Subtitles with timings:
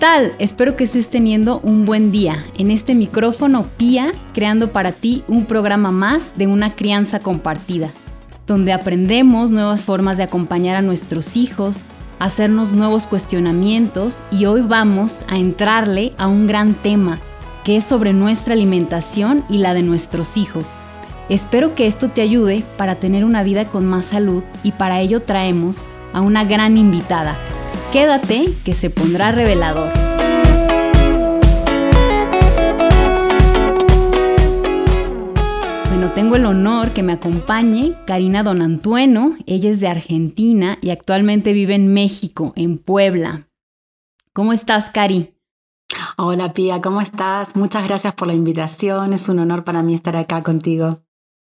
[0.00, 0.34] tal?
[0.38, 2.46] Espero que estés teniendo un buen día.
[2.56, 7.90] En este micrófono Pía, creando para ti un programa más de una crianza compartida,
[8.46, 11.82] donde aprendemos nuevas formas de acompañar a nuestros hijos,
[12.18, 17.20] hacernos nuevos cuestionamientos y hoy vamos a entrarle a un gran tema
[17.62, 20.66] que es sobre nuestra alimentación y la de nuestros hijos.
[21.28, 25.20] Espero que esto te ayude para tener una vida con más salud y para ello
[25.20, 27.36] traemos a una gran invitada.
[27.92, 29.92] Quédate que se pondrá revelador.
[35.88, 39.36] Bueno, tengo el honor que me acompañe Karina Donantueno.
[39.46, 43.48] Ella es de Argentina y actualmente vive en México, en Puebla.
[44.32, 45.34] ¿Cómo estás, Cari?
[46.16, 47.56] Hola, Pía, ¿cómo estás?
[47.56, 49.12] Muchas gracias por la invitación.
[49.12, 51.02] Es un honor para mí estar acá contigo.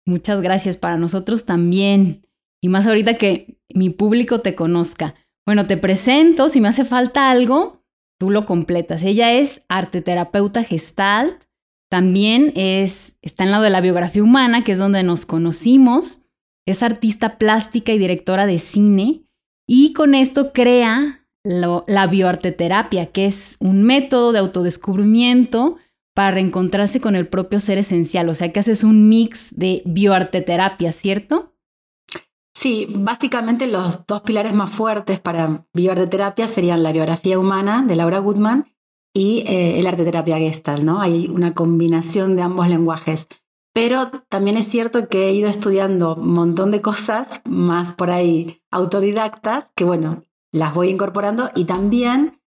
[0.06, 2.26] Muchas gracias para nosotros también.
[2.60, 5.14] Y más ahorita que mi público te conozca.
[5.48, 7.82] Bueno, te presento, si me hace falta algo,
[8.20, 9.02] tú lo completas.
[9.02, 11.42] Ella es arteterapeuta gestalt,
[11.90, 16.20] también es, está en lado de la biografía humana, que es donde nos conocimos,
[16.66, 19.22] es artista plástica y directora de cine,
[19.66, 25.78] y con esto crea la bioarteterapia, que es un método de autodescubrimiento
[26.14, 30.92] para reencontrarse con el propio ser esencial, o sea que haces un mix de bioarteterapia,
[30.92, 31.54] ¿cierto?
[32.60, 38.18] Sí, básicamente los dos pilares más fuertes para bioarteterapia serían la biografía humana de Laura
[38.18, 38.66] Goodman
[39.14, 41.00] y eh, el arte terapia Gestalt, ¿no?
[41.00, 43.28] Hay una combinación de ambos lenguajes.
[43.72, 48.60] Pero también es cierto que he ido estudiando un montón de cosas más por ahí
[48.72, 52.40] autodidactas que, bueno, las voy incorporando y también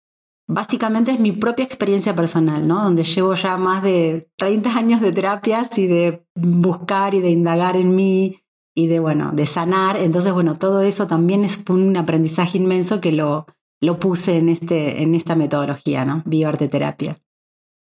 [0.46, 2.84] básicamente es mi propia experiencia personal, ¿no?
[2.84, 7.76] Donde llevo ya más de 30 años de terapias y de buscar y de indagar
[7.76, 8.41] en mí,
[8.74, 9.96] y de, bueno, de sanar.
[9.96, 13.46] Entonces, bueno, todo eso también es un aprendizaje inmenso que lo,
[13.80, 16.22] lo puse en, este, en esta metodología, ¿no?
[16.24, 17.16] Bioarteterapia.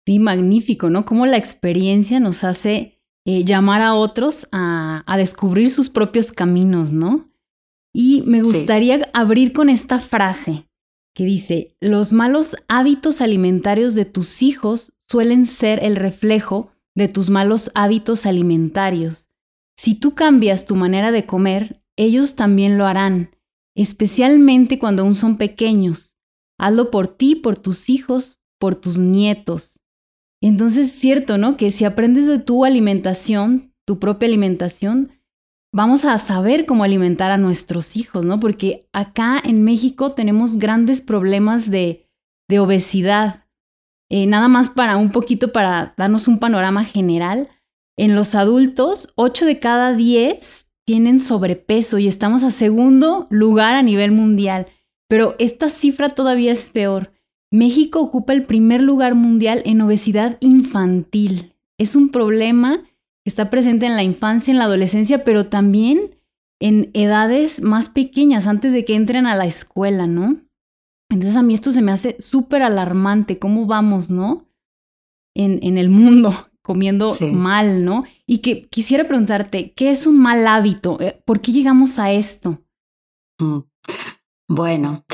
[0.06, 1.06] Sí, magnífico, ¿no?
[1.06, 6.94] Cómo la experiencia nos hace eh, llamar a otros a, a, descubrir sus propios caminos,
[6.94, 7.30] ¿no?
[7.94, 10.68] Y me gustaría abrir con esta frase
[11.16, 17.30] que dice, los malos hábitos alimentarios de tus hijos suelen ser el reflejo de tus
[17.30, 19.29] malos hábitos alimentarios.
[19.82, 23.34] Si tú cambias tu manera de comer, ellos también lo harán,
[23.78, 26.18] especialmente cuando aún son pequeños.
[26.58, 29.80] Hazlo por ti, por tus hijos, por tus nietos.
[30.44, 31.56] Entonces es cierto, ¿no?
[31.56, 35.12] Que si aprendes de tu alimentación, tu propia alimentación,
[35.74, 38.38] vamos a saber cómo alimentar a nuestros hijos, ¿no?
[38.42, 42.06] Porque acá en México tenemos grandes problemas de,
[42.50, 43.46] de obesidad.
[44.10, 47.48] Eh, nada más para un poquito, para darnos un panorama general,
[48.00, 53.84] en los adultos, 8 de cada 10 tienen sobrepeso y estamos a segundo lugar a
[53.84, 54.68] nivel mundial.
[55.10, 57.12] Pero esta cifra todavía es peor.
[57.52, 61.56] México ocupa el primer lugar mundial en obesidad infantil.
[61.78, 66.16] Es un problema que está presente en la infancia, en la adolescencia, pero también
[66.62, 70.38] en edades más pequeñas, antes de que entren a la escuela, ¿no?
[71.12, 74.48] Entonces a mí esto se me hace súper alarmante, cómo vamos, ¿no?
[75.36, 78.04] En, en el mundo comiendo mal, ¿no?
[78.26, 81.00] Y que quisiera preguntarte, ¿qué es un mal hábito?
[81.00, 82.62] Eh, ¿Por qué llegamos a esto?
[83.40, 83.60] Mm.
[84.48, 85.06] Bueno,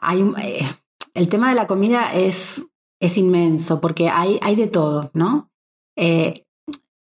[0.00, 0.68] hay eh,
[1.14, 2.66] el tema de la comida es,
[3.00, 5.50] es inmenso porque hay, hay de todo, ¿no?
[5.96, 6.44] Eh,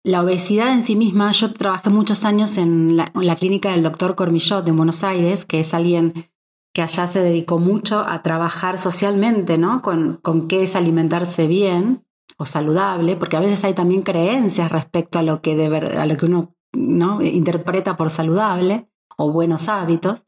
[0.06, 3.84] la obesidad en sí misma, yo trabajé muchos años en la, en la clínica del
[3.84, 6.30] doctor Cormillot en Buenos Aires, que es alguien
[6.74, 9.82] que allá se dedicó mucho a trabajar socialmente, ¿no?
[9.82, 12.04] Con, con qué es alimentarse bien
[12.46, 15.54] saludable, porque a veces hay también creencias respecto a lo que,
[15.98, 17.22] a lo que uno ¿no?
[17.22, 20.26] interpreta por saludable o buenos hábitos.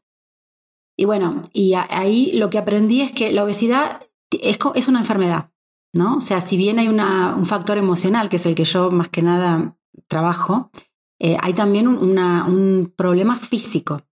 [0.96, 5.50] Y bueno, y ahí lo que aprendí es que la obesidad es, es una enfermedad,
[5.92, 6.16] ¿no?
[6.16, 9.08] O sea, si bien hay una, un factor emocional, que es el que yo más
[9.10, 9.76] que nada
[10.08, 10.70] trabajo,
[11.18, 14.02] eh, hay también un problema físico.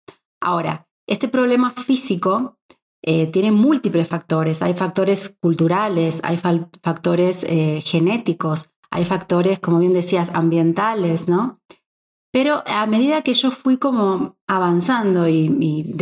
[0.40, 2.58] Ahora, este problema físico
[3.06, 4.62] eh, tiene múltiples factores.
[4.62, 11.60] Hay factores culturales, hay factores eh, genéticos, hay factores, como bien decías, ambientales, ¿no?
[12.32, 15.94] Pero a medida que yo fui como avanzando y,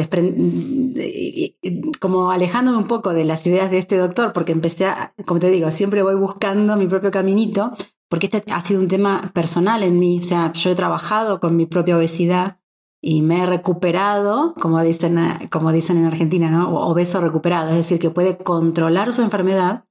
[2.00, 5.50] como alejándome un poco de las ideas de este doctor, porque empecé a, como te
[5.50, 7.72] digo, siempre voy buscando mi propio caminito,
[8.08, 10.20] porque este ha sido un tema personal en mí.
[10.20, 12.60] O sea, yo he trabajado con mi propia obesidad,
[13.04, 15.18] y me he recuperado, como dicen,
[15.50, 16.72] como dicen en Argentina, ¿no?
[16.72, 19.84] Obeso recuperado, es decir, que puede controlar su enfermedad,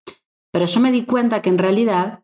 [0.51, 2.23] pero yo me di cuenta que en realidad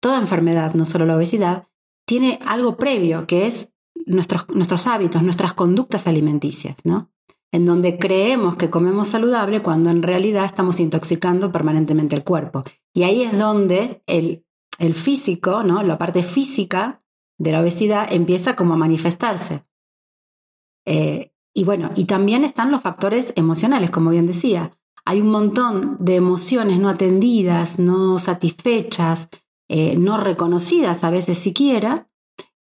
[0.00, 1.68] toda enfermedad, no solo la obesidad,
[2.04, 3.70] tiene algo previo, que es
[4.06, 7.10] nuestros, nuestros hábitos, nuestras conductas alimenticias, ¿no?
[7.52, 12.64] en donde creemos que comemos saludable cuando en realidad estamos intoxicando permanentemente el cuerpo.
[12.92, 14.44] Y ahí es donde el,
[14.80, 15.84] el físico, ¿no?
[15.84, 17.04] la parte física
[17.38, 19.64] de la obesidad empieza como a manifestarse.
[20.86, 24.72] Eh, y bueno, y también están los factores emocionales, como bien decía.
[25.04, 29.28] Hay un montón de emociones no atendidas, no satisfechas,
[29.68, 32.08] eh, no reconocidas a veces siquiera,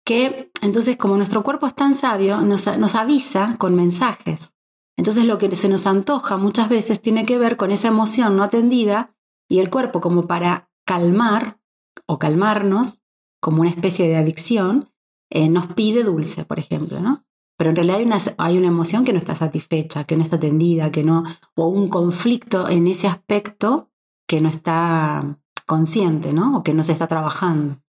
[0.05, 4.53] que entonces como nuestro cuerpo es tan sabio, nos, nos avisa con mensajes.
[4.97, 8.43] Entonces lo que se nos antoja muchas veces tiene que ver con esa emoción no
[8.43, 9.15] atendida
[9.49, 11.59] y el cuerpo como para calmar
[12.05, 12.99] o calmarnos,
[13.41, 14.89] como una especie de adicción,
[15.29, 17.25] eh, nos pide dulce, por ejemplo, ¿no?
[17.57, 20.37] Pero en realidad hay una, hay una emoción que no está satisfecha, que no está
[20.37, 21.23] atendida, que no,
[21.55, 23.91] o un conflicto en ese aspecto
[24.27, 25.23] que no está
[25.65, 26.57] consciente, ¿no?
[26.57, 27.81] O que no se está trabajando.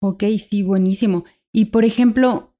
[0.00, 1.24] Ok, sí, buenísimo.
[1.52, 2.54] Y por ejemplo,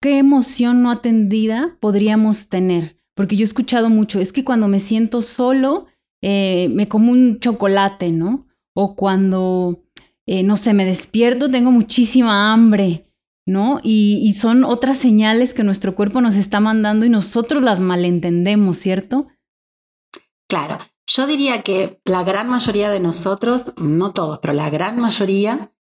[0.00, 2.96] ¿qué emoción no atendida podríamos tener?
[3.14, 5.86] Porque yo he escuchado mucho, es que cuando me siento solo,
[6.22, 8.46] eh, me como un chocolate, ¿no?
[8.74, 9.82] O cuando,
[10.26, 13.05] eh, no sé, me despierto, tengo muchísima hambre,
[13.46, 13.78] ¿no?
[13.82, 19.28] Y, son otras señales que nuestro cuerpo nos está mandando y nosotros las malentendemos, ¿cierto?
[20.48, 25.72] Claro, yo diría que la gran mayoría de nosotros, no todos, pero la gran mayoría,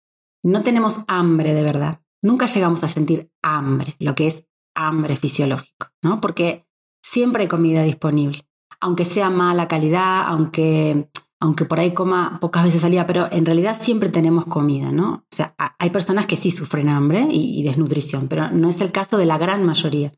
[0.44, 2.02] no tenemos hambre de verdad.
[2.22, 4.46] Nunca llegamos a sentir hambre, lo que es
[4.76, 6.22] hambre fisiológico, ¿no?
[6.22, 6.68] Porque
[7.04, 8.40] siempre hay comida disponible,
[8.80, 11.10] aunque sea mala calidad, aunque,
[11.40, 15.26] aunque por ahí coma pocas veces al día, pero en realidad siempre tenemos comida, ¿no?
[15.32, 19.18] O sea, hay personas que sí sufren hambre y, desnutrición, pero no es el caso
[19.18, 20.14] de la gran mayoría.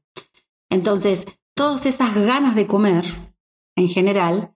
[0.70, 1.26] Entonces,
[1.56, 3.06] todas esas ganas de comer,
[3.76, 4.54] en general,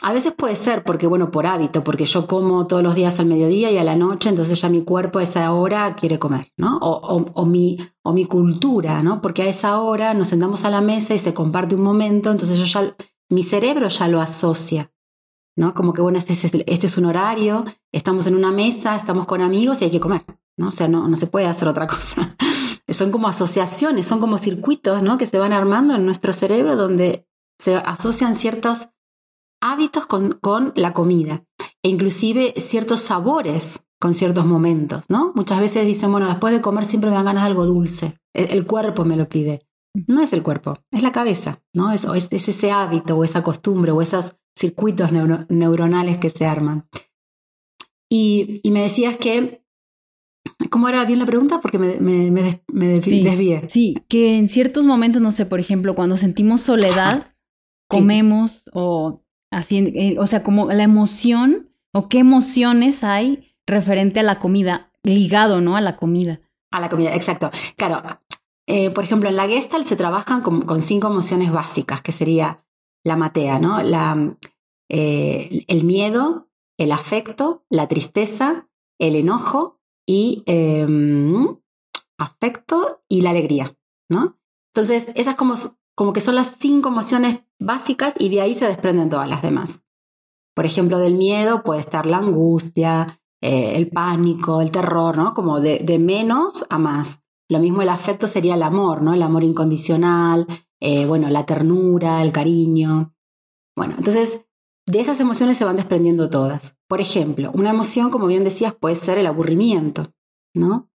[0.00, 3.26] a veces puede ser porque, bueno, por hábito, porque yo como todos los días al
[3.26, 6.78] mediodía y a la noche, entonces ya mi cuerpo a esa hora quiere comer, ¿no?
[6.78, 9.20] O, mi, o mi cultura, ¿no?
[9.20, 12.58] Porque a esa hora nos sentamos a la mesa y se comparte un momento, entonces
[12.58, 12.94] yo ya,
[13.28, 14.92] mi cerebro ya lo asocia,
[15.58, 15.74] ¿no?
[15.74, 19.42] Como que, bueno, este es, este es un horario, estamos en una mesa, estamos con
[19.42, 20.24] amigos y hay que comer,
[20.56, 20.68] ¿no?
[20.68, 22.36] O sea, no, no se puede hacer otra cosa.
[22.88, 25.18] son como asociaciones, son como circuitos, ¿no?
[25.18, 27.26] Que se van armando en nuestro cerebro donde
[27.58, 28.90] se asocian ciertos
[29.60, 31.44] hábitos con, con la comida
[31.82, 35.32] e inclusive ciertos sabores con ciertos momentos, ¿no?
[35.34, 38.64] Muchas veces dicen, bueno, después de comer siempre me dan ganas de algo dulce, el,
[38.64, 39.66] cuerpo me lo pide.
[40.06, 41.90] No es el cuerpo, es la cabeza, ¿no?
[41.90, 46.88] Es, es, ese hábito o esa costumbre o esos circuitos neuronales que se arman.
[48.10, 49.62] Y, y, me decías que,
[50.70, 51.60] ¿cómo era bien la pregunta?
[51.60, 52.30] Porque me, me,
[52.72, 53.68] me, desvié.
[53.68, 57.34] Sí, que en ciertos momentos, no sé, por ejemplo, cuando sentimos soledad,
[57.88, 64.22] comemos o Así, eh, o sea, como la emoción o qué emociones hay referente a
[64.22, 65.76] la comida, ligado, ¿no?
[65.76, 66.40] A la comida.
[66.70, 67.50] A la comida, exacto.
[67.76, 68.02] Claro,
[68.66, 72.64] eh, por ejemplo, en la Gestalt se trabajan con, cinco emociones básicas, que sería
[73.08, 73.82] la matea, ¿no?
[73.82, 74.36] La,
[74.88, 78.68] eh, el miedo, el afecto, la tristeza,
[79.00, 81.58] el enojo y em,
[82.16, 83.76] afecto y la alegría,
[84.08, 84.38] ¿no?
[84.72, 85.56] Entonces, esas como
[85.98, 89.82] como que son las cinco emociones básicas y de ahí se desprenden todas las demás.
[90.54, 95.34] Por ejemplo, del miedo puede estar la angustia, eh, el pánico, el terror, ¿no?
[95.34, 97.24] Como de, menos a más.
[97.48, 99.12] Lo mismo el afecto sería el amor, ¿no?
[99.12, 100.46] El amor incondicional,
[100.80, 103.14] eh, bueno, la ternura, el cariño.
[103.76, 104.44] Bueno, entonces
[104.86, 106.76] de esas emociones se van desprendiendo todas.
[106.88, 110.12] Por ejemplo, una emoción, como bien decías, puede ser el aburrimiento,
[110.54, 110.90] ¿no?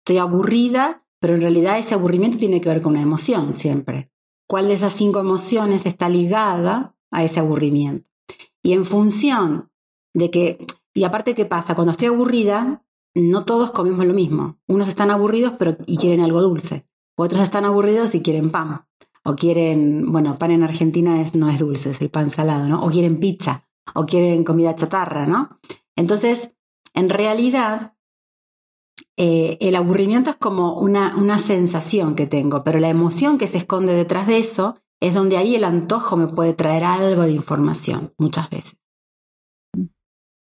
[0.00, 4.10] Estoy aburrida pero en realidad ese aburrimiento tiene que ver con una emoción siempre.
[4.48, 8.10] ¿Cuál de esas cinco emociones está ligada a ese aburrimiento?
[8.60, 9.70] Y en función
[10.14, 11.76] de que, y aparte, ¿qué pasa?
[11.76, 12.84] Cuando estoy aburrida,
[13.14, 14.58] no todos comemos lo mismo.
[14.66, 16.88] Unos están aburridos pero, y quieren algo dulce.
[17.16, 18.86] Otros están aburridos y quieren pan.
[19.24, 22.84] O quieren, bueno, pan en Argentina no es dulce, es el pan salado, ¿no?
[22.84, 23.68] O quieren pizza.
[23.94, 25.58] O quieren comida chatarra, ¿no?
[25.96, 26.52] Entonces,
[26.94, 27.94] en realidad,
[29.16, 33.58] eh, el aburrimiento es como una, una sensación que tengo, pero la emoción que se
[33.58, 38.14] esconde detrás de eso es donde ahí el antojo me puede traer algo de información,
[38.18, 38.76] muchas veces.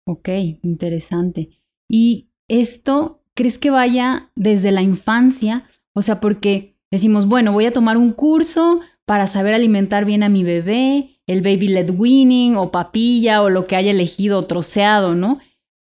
[0.06, 0.28] Ok,
[0.62, 1.62] interesante.
[1.88, 5.68] ¿Y esto crees que vaya desde la infancia?
[5.94, 10.28] O sea, porque decimos, bueno, voy a tomar un curso para saber alimentar bien a
[10.28, 15.38] mi bebé, el baby led weaning o papilla o lo que haya elegido troceado, ¿no?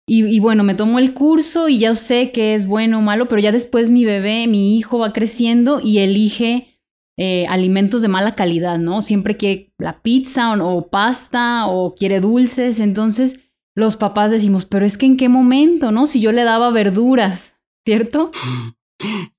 [0.06, 3.40] Y, bueno, me tomo el curso y ya sé que es bueno o malo, pero
[3.40, 6.78] ya después mi bebé, mi hijo va creciendo y elige
[7.16, 9.00] eh, alimentos de mala calidad, ¿no?
[9.00, 12.80] Siempre quiere la pizza o, pasta o quiere dulces.
[12.80, 13.40] Entonces
[13.74, 16.06] los papás decimos, pero es que en qué momento, ¿no?
[16.06, 17.54] Si yo le daba verduras,
[17.86, 18.30] ¿cierto?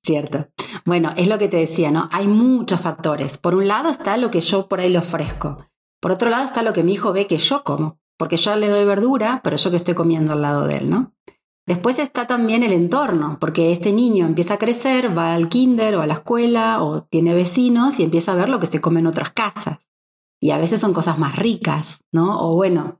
[0.03, 0.47] Cierto.
[0.85, 2.09] Bueno, es lo que te decía, ¿no?
[2.11, 3.37] Hay muchos factores.
[3.37, 5.65] Por un lado está lo que yo por ahí le ofrezco.
[6.01, 7.99] Por otro lado está lo que mi hijo ve que yo como.
[8.17, 11.13] Porque yo le doy verdura, pero yo que estoy comiendo al lado de él, ¿no?
[11.67, 16.01] Después está también el entorno, porque este niño empieza a crecer, va al kinder o
[16.01, 19.07] a la escuela o tiene vecinos y empieza a ver lo que se come en
[19.07, 19.79] otras casas.
[20.39, 22.39] Y a veces son cosas más ricas, ¿no?
[22.39, 22.99] O bueno,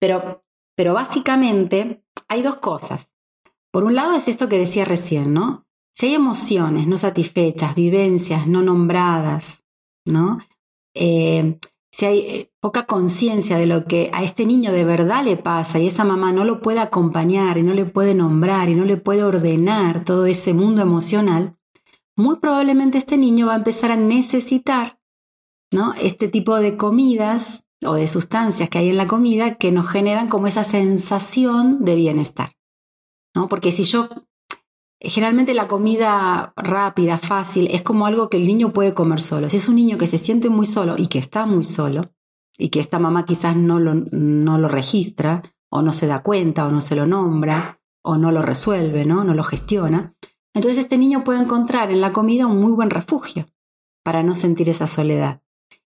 [0.00, 0.44] pero,
[0.76, 3.12] pero básicamente hay dos cosas.
[3.70, 5.63] Por un lado es esto que decía recién, ¿no?
[5.94, 9.62] Si hay emociones no satisfechas, vivencias no nombradas,
[10.04, 10.38] ¿no?
[10.94, 11.58] Eh,
[11.92, 15.78] si hay eh, poca conciencia de lo que a este niño de verdad le pasa
[15.78, 18.96] y esa mamá no lo puede acompañar y no le puede nombrar y no le
[18.96, 21.56] puede ordenar todo ese mundo emocional,
[22.16, 24.98] muy probablemente este niño va a empezar a necesitar
[25.72, 25.94] ¿no?
[25.94, 30.28] este tipo de comidas o de sustancias que hay en la comida que nos generan
[30.28, 32.56] como esa sensación de bienestar.
[33.36, 33.48] ¿no?
[33.48, 34.08] Porque si yo
[35.04, 39.48] Generalmente la comida rápida, fácil, es como algo que el niño puede comer solo.
[39.48, 42.10] Si es un niño que se siente muy solo y que está muy solo,
[42.56, 46.66] y que esta mamá quizás no lo, no lo registra, o no se da cuenta,
[46.66, 49.24] o no se lo nombra, o no lo resuelve, ¿no?
[49.24, 50.14] No lo gestiona.
[50.54, 53.46] Entonces este niño puede encontrar en la comida un muy buen refugio
[54.04, 55.42] para no sentir esa soledad.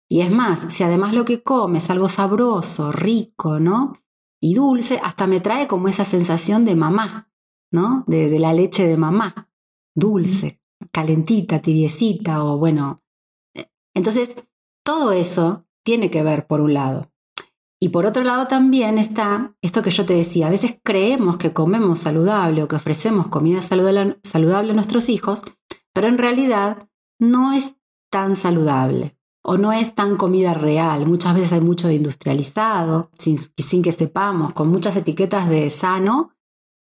[0.09, 3.93] Y es más, si además lo que come es algo sabroso, rico, ¿no?
[4.41, 7.26] Y dulce, hasta me trae como esa sensación de mamá,
[7.71, 8.03] ¿no?
[8.07, 9.49] De, la leche de mamá,
[9.95, 13.01] dulce, calentita, tibiecita o bueno.
[13.93, 14.35] Entonces,
[14.83, 17.11] todo eso tiene que ver por un lado.
[17.79, 21.53] Y por otro lado también está esto que yo te decía, a veces creemos que
[21.53, 25.43] comemos saludable o que ofrecemos comida saludable, saludable a nuestros hijos,
[25.93, 27.75] pero en realidad no es
[28.09, 31.05] tan saludable o no es tan comida real.
[31.05, 36.31] Muchas veces hay mucho de industrializado, sin, sin que sepamos, con muchas etiquetas de sano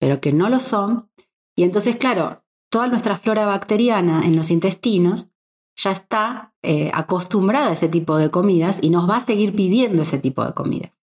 [0.02, 1.12] pero que no lo son.
[1.56, 5.28] Y entonces, claro, toda nuestra flora bacteriana en los intestinos
[5.76, 10.02] ya está eh, acostumbrada a ese tipo de comidas y nos va a seguir pidiendo
[10.02, 11.00] ese tipo de comidas.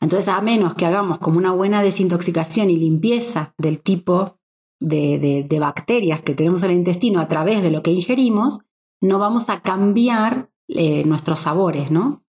[0.00, 4.40] Entonces, a menos que hagamos como una buena desintoxicación y limpieza del tipo
[4.80, 8.58] de, bacterias que tenemos en el intestino a través de lo que ingerimos,
[9.00, 12.24] no vamos a cambiar eh, nuestros sabores, ¿no?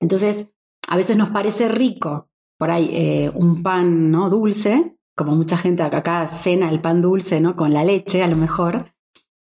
[0.00, 0.52] Entonces,
[0.86, 4.30] a veces nos parece rico por ahí eh, un pan ¿no?
[4.30, 7.56] dulce, como mucha gente acá cena el pan dulce ¿no?
[7.56, 8.92] con la leche a lo mejor.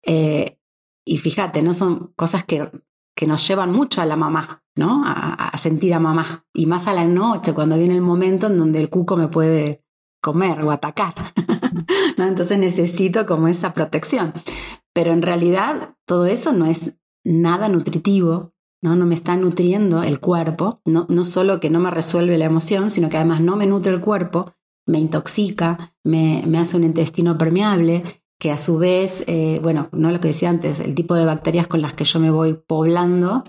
[0.04, 0.58] Eh,
[1.04, 1.72] y fíjate, ¿no?
[1.72, 2.70] Son cosas que,
[3.16, 5.02] que, nos llevan mucho a la mamá, ¿no?
[5.06, 6.44] A, sentir a mamá.
[6.52, 9.82] Y más a la noche, cuando viene el momento en donde el cuco me puede
[10.22, 11.14] comer o atacar.
[12.18, 12.26] ¿no?
[12.26, 14.34] Entonces necesito como esa protección.
[14.92, 16.92] Pero en realidad todo eso no es
[17.24, 18.94] nada nutritivo, ¿no?
[18.94, 22.90] No me está nutriendo el cuerpo, no, no solo que no me resuelve la emoción,
[22.90, 24.54] sino que además no me nutre el cuerpo,
[24.86, 28.04] me intoxica, me, me hace un intestino permeable,
[28.40, 31.66] que a su vez, eh, bueno, no lo que decía antes, el tipo de bacterias
[31.66, 33.42] con las que yo me voy poblando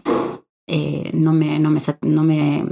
[0.72, 2.64] eh, no, me, no, me, no, me,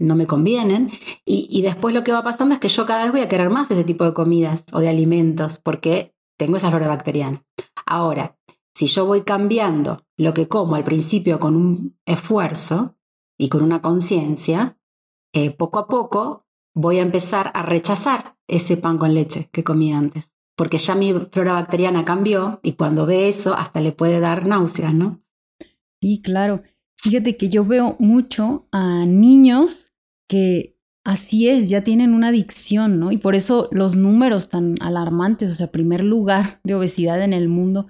[0.00, 0.90] no me convienen.
[1.24, 3.48] Y, y, después lo que va pasando es que yo cada vez voy a querer
[3.48, 7.44] más ese tipo de comidas o de alimentos porque tengo esa flora bacteriana.
[7.86, 8.36] Ahora,
[8.78, 12.96] si yo voy cambiando lo que como al principio con un esfuerzo
[13.36, 14.78] y con una conciencia,
[15.32, 19.92] eh, poco a poco voy a empezar a rechazar ese pan con leche que comí
[19.92, 24.46] antes, porque ya mi flora bacteriana cambió y cuando ve eso hasta le puede dar
[24.46, 25.24] náuseas, ¿no?
[26.00, 26.62] Sí, claro.
[26.98, 29.90] Fíjate que yo veo mucho a niños
[30.28, 33.10] que así es, ya tienen una adicción, ¿no?
[33.10, 37.48] Y por eso los números tan alarmantes, o sea, primer lugar de obesidad en el
[37.48, 37.88] mundo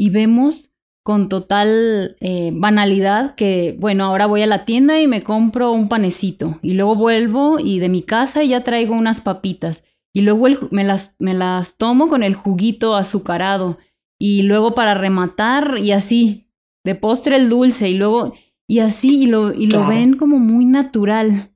[0.00, 0.70] y vemos
[1.02, 5.90] con total eh, banalidad que, bueno, ahora voy a la tienda y me compro un
[5.90, 10.84] panecito y luego vuelvo y de mi casa ya traigo unas papitas y luego me,
[10.84, 13.76] las, me las tomo con el juguito azucarado
[14.18, 16.46] y luego para rematar y así,
[16.82, 18.32] de postre el dulce y luego
[18.66, 21.50] y así y lo, y lo ven como muy natural.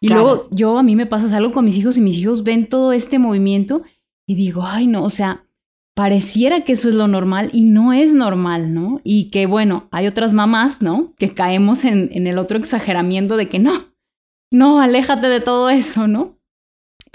[0.00, 2.68] Y luego yo a mí me pasa algo con mis hijos y mis hijos ven
[2.68, 3.82] todo este movimiento
[4.24, 5.47] y digo, ay no, o sea,
[5.98, 9.00] pareciera que eso es lo normal y no es normal, ¿no?
[9.02, 11.12] Y que bueno, hay otras mamás, ¿no?
[11.18, 13.92] Que caemos en, el otro exageramiento de que no,
[14.48, 16.38] no, aléjate de todo eso, ¿no?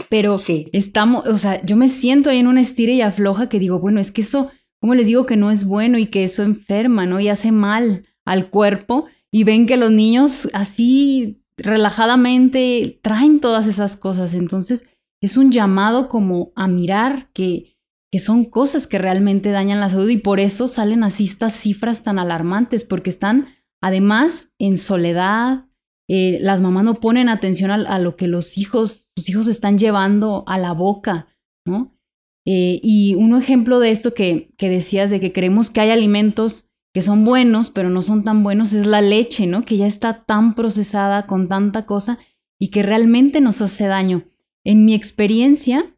[0.10, 0.68] Pero sí.
[0.74, 4.02] estamos, o sea, yo me siento ahí en una estira y afloja que digo, bueno,
[4.02, 7.22] es que eso, ¿cómo les digo que no es bueno y que eso enferma, ¿no?
[7.22, 13.96] Y hace mal al cuerpo y ven que los niños así relajadamente traen todas esas
[13.96, 14.34] cosas.
[14.34, 14.84] Entonces,
[15.22, 17.73] es un llamado como a mirar que
[18.14, 22.04] que son cosas que realmente dañan la salud y por eso salen así estas cifras
[22.04, 23.48] tan alarmantes, porque están
[23.82, 25.66] además en soledad,
[26.08, 30.44] eh, las mamás no ponen atención a, lo que los hijos, sus hijos están llevando
[30.46, 31.26] a la boca,
[31.66, 31.98] ¿no?
[32.46, 36.70] Eh, y un ejemplo de esto que, que decías, de que creemos que hay alimentos
[36.94, 39.66] que son buenos, pero no son tan buenos, es la leche, ¿no?
[39.66, 42.20] Que ya está tan procesada con tanta cosa
[42.60, 44.26] y que realmente nos hace daño.
[44.64, 45.96] En mi experiencia,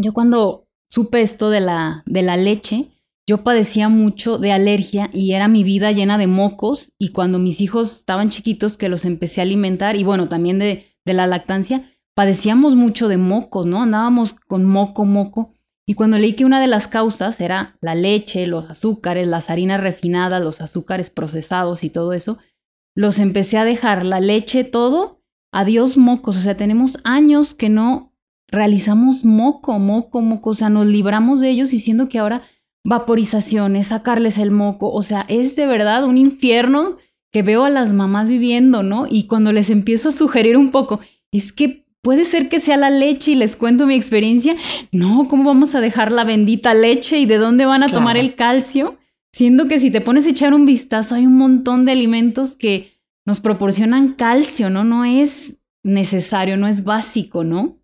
[0.00, 2.90] yo cuando supe esto de la, de la leche,
[3.26, 7.60] yo padecía mucho de alergia y era mi vida llena de mocos y cuando mis
[7.60, 11.88] hijos estaban chiquitos que los empecé a alimentar y bueno, también de, de la lactancia,
[12.14, 13.82] padecíamos mucho de mocos, ¿no?
[13.82, 15.54] Andábamos con moco, moco.
[15.86, 19.80] Y cuando leí que una de las causas era la leche, los azúcares, las harinas
[19.80, 22.38] refinadas, los azúcares procesados y todo eso,
[22.94, 26.36] los empecé a dejar, la leche, todo, adiós mocos.
[26.36, 28.09] O sea, tenemos años que no
[28.50, 30.50] realizamos moco, moco, moco.
[30.50, 32.42] O sea, nos libramos de ellos diciendo que ahora
[32.84, 34.92] vaporizaciones, sacarles el moco.
[34.92, 36.96] O sea, es de verdad un infierno
[37.32, 39.06] que veo a las mamás viviendo, ¿no?
[39.08, 42.90] Y cuando les empiezo a sugerir un poco, es que puede ser que sea la
[42.90, 44.56] leche y les cuento mi experiencia.
[44.90, 48.34] No, ¿cómo vamos a dejar la bendita leche y de dónde van a tomar el
[48.34, 48.98] calcio?
[49.32, 52.98] Siendo que si te pones a echar un vistazo, hay un montón de alimentos que
[53.24, 54.82] nos proporcionan calcio, ¿no?
[54.82, 55.54] No es
[55.84, 57.79] necesario, no es básico, ¿no?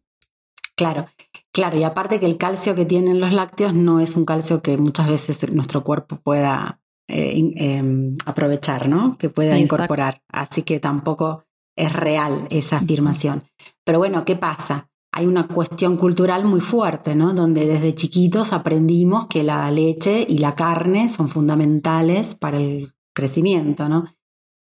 [0.77, 1.07] Claro,
[1.53, 4.77] claro, y aparte que el calcio que tienen los lácteos no es un calcio que
[4.77, 9.17] muchas veces nuestro cuerpo pueda eh, em, aprovechar, ¿no?
[9.17, 10.23] Que pueda incorporar.
[10.29, 11.45] Así que tampoco
[11.77, 13.45] es real esa afirmación.
[13.85, 14.91] Pero bueno, ¿qué pasa?
[15.13, 17.33] Hay una cuestión cultural muy fuerte, ¿no?
[17.33, 23.89] Donde desde chiquitos aprendimos que la leche y la carne son fundamentales para el crecimiento,
[23.89, 24.15] ¿no?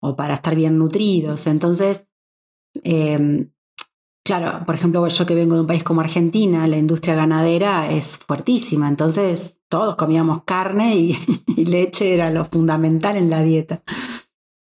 [0.00, 1.46] O para estar bien nutridos.
[1.46, 2.06] Entonces,
[2.82, 3.50] em,
[4.24, 8.18] claro, por ejemplo, yo que vengo de un país como Argentina, la industria ganadera es
[8.18, 8.88] fuertísima.
[8.88, 10.94] Entonces, todos comíamos carne
[11.46, 13.82] y leche era lo fundamental en la dieta.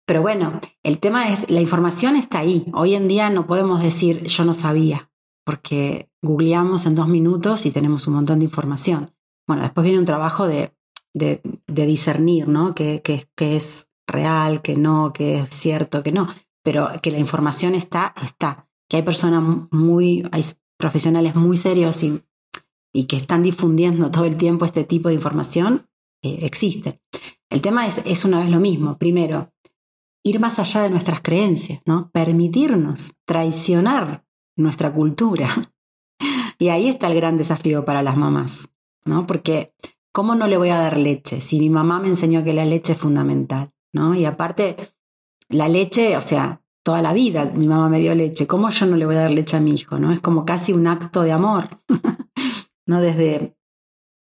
[0.07, 2.65] Pero bueno, el tema es, la información está ahí.
[2.73, 5.11] Hoy en día no podemos decir yo no sabía,
[5.45, 9.13] porque googleamos en dos minutos y tenemos un montón de información.
[9.45, 10.73] Bueno, después viene un trabajo de,
[11.13, 12.73] de, discernir, ¿no?
[12.73, 13.01] Que,
[13.37, 16.27] es real, que no, que es cierto, que no.
[16.63, 18.66] Pero que la información está, está.
[18.87, 20.43] Que hay personas muy, hay
[20.77, 22.21] profesionales muy serios y,
[22.93, 25.87] y que están difundiendo todo el tiempo este tipo de información,
[26.21, 27.01] eh, existe.
[27.49, 28.97] El tema es, es una vez lo mismo.
[28.97, 29.53] Primero,
[30.23, 32.09] ir más allá de nuestras creencias, ¿no?
[32.11, 35.73] Permitirnos traicionar nuestra cultura.
[36.59, 38.71] Y ahí está el gran desafío para las mamás,
[39.05, 39.27] ¿no?
[39.27, 39.75] Porque
[40.11, 42.93] ¿cómo no le voy a dar leche si mi mamá me enseñó que la leche
[42.93, 44.15] es fundamental, ¿no?
[44.15, 44.75] Y aparte
[45.49, 48.95] la leche, o sea, toda la vida mi mamá me dio leche, ¿cómo yo no
[48.95, 50.13] le voy a dar leche a mi hijo, ¿no?
[50.13, 51.81] Es como casi un acto de amor.
[52.87, 53.01] ¿No?
[53.01, 53.57] Desde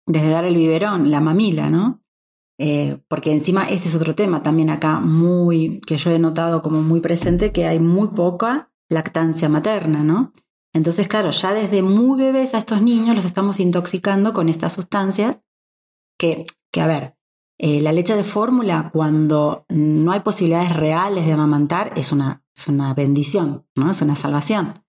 [0.06, 2.02] desde dar el biberón, la mamila, ¿no?
[2.58, 6.82] Eh, porque encima ese es otro tema también acá muy, que yo he notado como
[6.82, 10.34] muy presente, que hay muy poca lactancia materna, ¿no?
[10.74, 15.40] Entonces, claro, ya desde muy bebés a estos niños los estamos intoxicando con estas sustancias
[16.18, 17.16] que, que a ver,
[17.64, 22.66] eh, la leche de fórmula cuando no hay posibilidades reales de amamantar es una, es
[22.66, 23.92] una bendición, ¿no?
[23.92, 24.84] Es una salvación.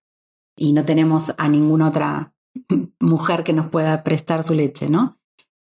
[0.56, 2.34] Y no tenemos a ninguna otra
[2.98, 5.20] mujer que nos pueda prestar su leche, ¿no?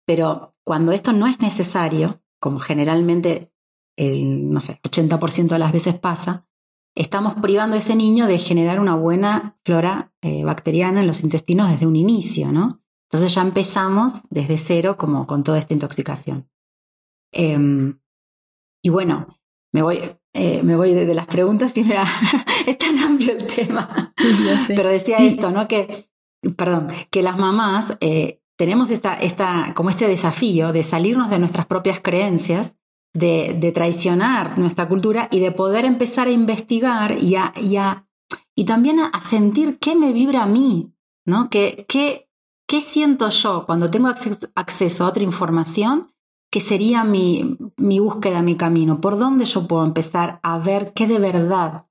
[0.07, 3.53] Pero cuando esto no es necesario, como generalmente
[3.97, 6.47] el, no sé, 80% de las veces pasa,
[6.95, 11.71] estamos privando a ese niño de generar una buena flora eh, bacteriana en los intestinos
[11.71, 12.81] desde un inicio, ¿no?
[13.09, 16.49] Entonces ya empezamos desde cero como con toda esta intoxicación.
[17.33, 18.01] Em,
[18.83, 19.27] y bueno,
[19.73, 20.01] me voy,
[20.35, 21.97] eh, me voy de, las preguntas y me
[22.67, 24.13] es tan amplio el tema.
[24.69, 25.69] Pero decía esto, ¿no?
[25.69, 26.11] Que,
[26.57, 31.67] perdón, que las mamás eh, tenemos esta, esta, como este desafío de salirnos de nuestras
[31.67, 32.77] propias creencias,
[33.15, 37.77] de, de traicionar nuestra cultura y de poder empezar a investigar y, a, y,
[38.55, 40.93] y también a, sentir qué me vibra a mí,
[41.27, 41.49] ¿no?
[41.51, 42.29] ¿Qué, qué,
[42.69, 46.13] qué siento yo cuando tengo acceso, acceso, a otra información?
[46.51, 49.01] Que sería mi, mi búsqueda, mi camino?
[49.01, 51.87] ¿Por dónde yo puedo empezar a ver qué de verdad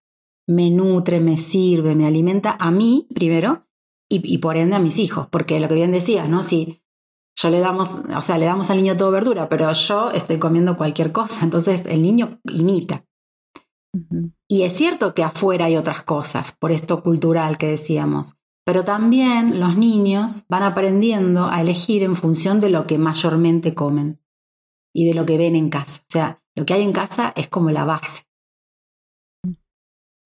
[0.50, 3.68] me nutre, me sirve, me alimenta a mí primero
[4.10, 6.42] y, por ende a mis hijos, porque lo que bien decías, ¿no?
[6.42, 6.82] Si
[7.36, 10.76] yo le damos, o sea, le damos al niño todo verdura, pero yo estoy comiendo
[10.76, 13.06] cualquier cosa, entonces el niño imita.
[14.48, 19.60] Y es cierto que afuera hay otras cosas, por esto cultural que decíamos, pero también
[19.60, 24.20] los niños van aprendiendo a elegir en función de lo que mayormente comen
[25.00, 26.02] y de lo que ven en casa.
[26.02, 28.24] O sea, lo que hay en casa es como la base.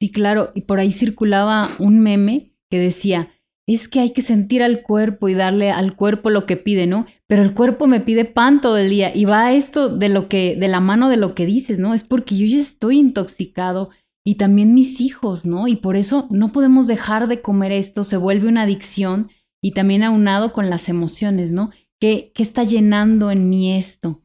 [0.02, 3.30] Sí, claro, y por ahí circulaba un meme que decía,
[3.68, 7.06] es que hay que sentir al cuerpo y darle al cuerpo lo que pide, ¿no?
[7.28, 10.56] Pero el cuerpo me pide pan todo el día y va esto de lo que,
[10.56, 11.94] de la mano de lo que dices, ¿no?
[11.94, 13.92] Es porque yo ya estoy intoxicado
[14.26, 15.68] y también mis hijos, ¿no?
[15.68, 19.30] Y por eso no podemos dejar de comer esto, se vuelve una adicción
[19.62, 21.70] y también aunado con las emociones, ¿no?
[22.00, 24.23] ¿Qué, ¿Qué está llenando en mí esto?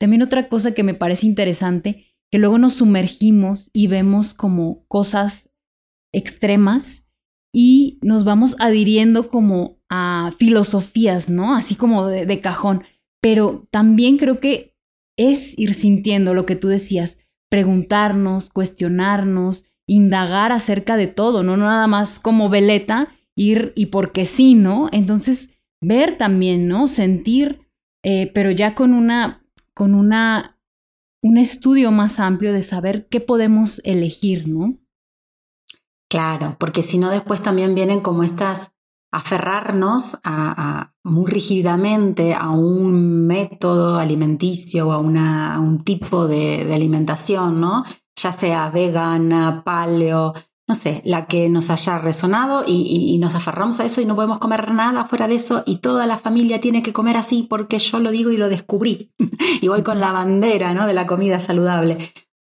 [0.00, 5.50] También otra cosa que me parece interesante, que luego nos sumergimos y vemos como cosas
[6.12, 7.04] extremas
[7.52, 11.54] y nos vamos adhiriendo como a filosofías, ¿no?
[11.54, 12.84] Así como de, cajón.
[13.20, 14.74] Pero también creo que
[15.18, 17.18] es ir sintiendo lo que tú decías,
[17.50, 24.54] preguntarnos, cuestionarnos, indagar acerca de todo, no nada más como veleta, ir y porque sí,
[24.54, 24.88] ¿no?
[24.92, 25.50] Entonces,
[25.82, 26.88] ver también, ¿no?
[26.88, 27.60] Sentir,
[28.04, 29.39] eh, pero ya con una,
[29.80, 30.58] con una,
[31.22, 34.76] un estudio más amplio de saber qué podemos elegir, ¿no?
[36.10, 38.72] Claro, porque si no después también vienen como estas
[39.10, 47.86] aferrarnos a, muy rígidamente a un método alimenticio o a, un tipo de, alimentación, ¿no?
[48.16, 50.34] Ya sea vegana, paleo,
[50.70, 54.38] no sé, la que nos haya resonado y, nos aferramos a eso y no podemos
[54.38, 57.98] comer nada fuera de eso y toda la familia tiene que comer así porque yo
[57.98, 59.12] lo digo y lo descubrí
[59.60, 60.86] y voy con la bandera, ¿no?
[60.86, 61.98] De la comida saludable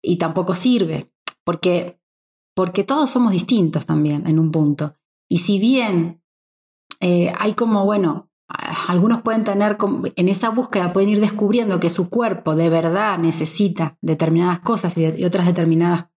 [0.04, 1.10] y tampoco sirve
[1.45, 2.02] porque
[2.54, 4.95] porque todos somos distintos también en un punto.
[5.30, 6.21] Y si bien
[7.00, 8.30] eh, hay como, bueno,
[8.88, 9.78] algunos pueden tener,
[10.17, 15.24] en esa búsqueda pueden ir descubriendo que su cuerpo de verdad necesita determinadas cosas y,
[15.24, 16.10] otras determinadas,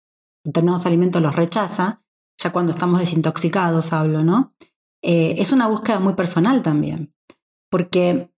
[0.43, 2.01] determinados alimentos los rechaza,
[2.37, 4.53] ya cuando estamos desintoxicados hablo, ¿no?
[5.01, 7.13] Eh, es una búsqueda muy personal también,
[7.69, 8.29] porque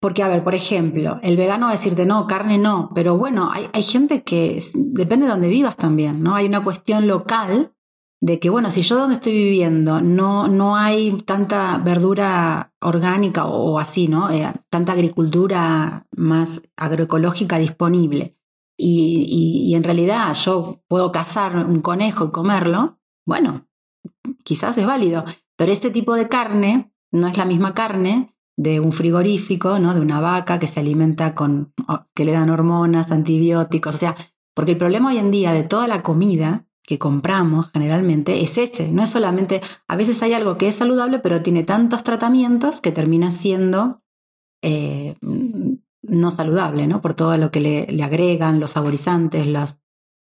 [0.00, 3.50] porque, a ver, por ejemplo, el vegano va a decirte, no, carne no, pero bueno,
[3.50, 6.34] hay, hay gente que depende de donde vivas también, ¿no?
[6.34, 7.72] Hay una cuestión local
[8.20, 13.78] de que, bueno, si yo donde estoy viviendo no, no hay tanta verdura orgánica o,
[13.78, 14.28] así, ¿no?
[14.28, 18.36] Eh, tanta agricultura más agroecológica disponible
[18.76, 23.68] y, y, en realidad yo puedo cazar un conejo y comerlo, bueno,
[24.42, 25.24] quizás es válido,
[25.56, 29.94] pero este tipo de carne no es la misma carne de un frigorífico, ¿no?
[29.94, 31.72] De una vaca que se alimenta con,
[32.14, 34.16] que le dan hormonas, antibióticos, o sea,
[34.54, 38.92] porque el problema hoy en día de toda la comida que compramos generalmente es ese,
[38.92, 42.92] no es solamente, a veces hay algo que es saludable, pero tiene tantos tratamientos que
[42.92, 44.02] termina siendo
[44.62, 45.16] eh,
[46.08, 47.00] no saludable, ¿no?
[47.00, 49.80] Por todo lo que le, le agregan, los saborizantes, las,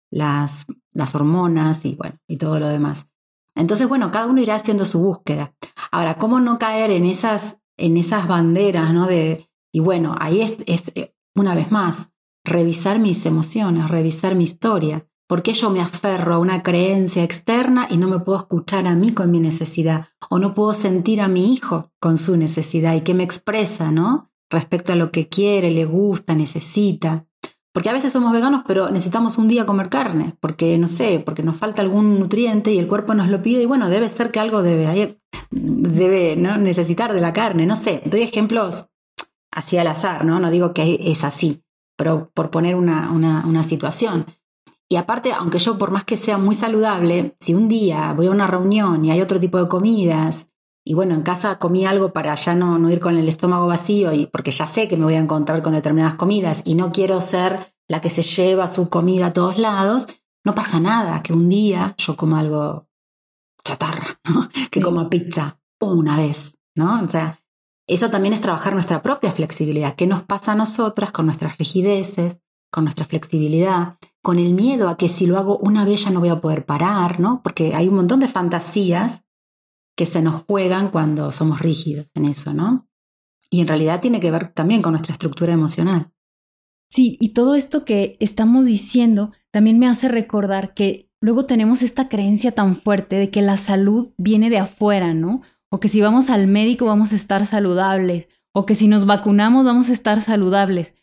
[0.09, 3.07] las, las hormonas y bueno, y todo lo demás.
[3.55, 5.53] Entonces, bueno, cada uno irá haciendo su búsqueda.
[5.91, 9.07] Ahora, ¿cómo no caer en esas en esas banderas, ¿no?
[9.07, 12.11] De, y bueno, ahí es, es, eh, una vez más,
[12.43, 15.07] revisar mis emociones, revisar mi historia.
[15.27, 18.95] ¿Por qué yo me aferro a una creencia externa y no me puedo escuchar a
[18.95, 20.09] mí con mi necesidad?
[20.29, 24.30] O no puedo sentir a mi hijo con su necesidad y qué me expresa, ¿no?
[24.51, 27.25] Respecto a lo que quiere, le gusta, necesita.
[27.73, 31.41] Porque a veces somos veganos, pero necesitamos un día comer carne, porque no sé, porque
[31.41, 34.41] nos falta algún nutriente y el cuerpo nos lo pide y bueno, debe ser que
[34.41, 35.17] algo debe,
[35.51, 36.57] debe ¿no?
[36.57, 38.03] necesitar de la carne, no sé.
[38.05, 38.87] Doy ejemplos
[39.51, 40.39] así al azar, ¿no?
[40.41, 41.63] No digo que es así,
[41.97, 44.25] pero por poner una, situación.
[44.89, 48.31] Y aparte, aunque yo por más que sea muy saludable, si un día voy a
[48.31, 50.49] una reunión y hay otro tipo de comidas
[50.83, 54.13] y bueno, en casa comí algo para ya no, no ir con el estómago vacío
[54.13, 57.21] y porque ya sé que me voy a encontrar con determinadas comidas y no quiero
[57.21, 60.07] ser la que se lleva su comida a todos lados,
[60.43, 62.87] no pasa nada que un día yo coma algo
[63.63, 64.19] chatarra,
[64.71, 67.03] que coma pizza una vez, ¿no?
[67.03, 67.39] O sea,
[67.87, 69.95] eso también es trabajar nuestra propia flexibilidad.
[69.95, 72.41] ¿Qué nos pasa a nosotras con nuestras rigideces,
[72.71, 76.21] con nuestra flexibilidad, con el miedo a que si lo hago una vez ya no
[76.21, 77.41] voy a poder parar, ¿no?
[77.43, 79.23] Porque hay un montón de fantasías
[80.01, 82.89] que se nos juegan cuando somos rígidos en eso, ¿no?
[83.51, 86.11] Y en realidad tiene que ver también con nuestra estructura emocional.
[86.89, 92.09] Sí, y todo esto que estamos diciendo también me hace recordar que luego tenemos esta
[92.09, 95.43] creencia tan fuerte de que la salud viene de afuera, ¿no?
[95.69, 99.65] O que si vamos al médico vamos a estar saludables, o que si nos vacunamos
[99.65, 100.95] vamos a estar saludables.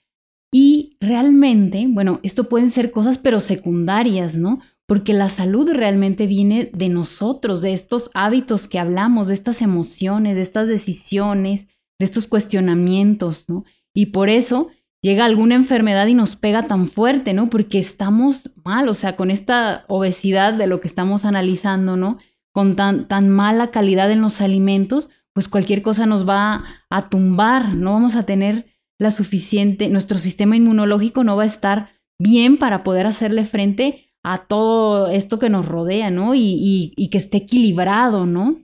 [0.52, 4.58] Y realmente, bueno, esto pueden ser cosas pero secundarias, ¿no?
[4.88, 10.34] Porque la salud realmente viene de nosotros, de estos hábitos que hablamos, de estas emociones,
[10.34, 11.66] de estas decisiones,
[11.98, 13.64] de estos cuestionamientos, ¿no?
[13.94, 14.68] Y por eso
[15.02, 17.50] llega alguna enfermedad y nos pega tan fuerte, ¿no?
[17.50, 22.16] Porque estamos mal, o sea, con esta obesidad de lo que estamos analizando, ¿no?
[22.50, 27.74] Con tan, tan mala calidad en los alimentos, pues cualquier cosa nos va a tumbar,
[27.74, 28.64] no vamos a tener
[28.98, 34.46] la suficiente, nuestro sistema inmunológico no va a estar bien para poder hacerle frente a
[34.46, 36.34] todo esto que nos rodea, ¿no?
[36.34, 38.56] Y, que esté equilibrado, ¿no?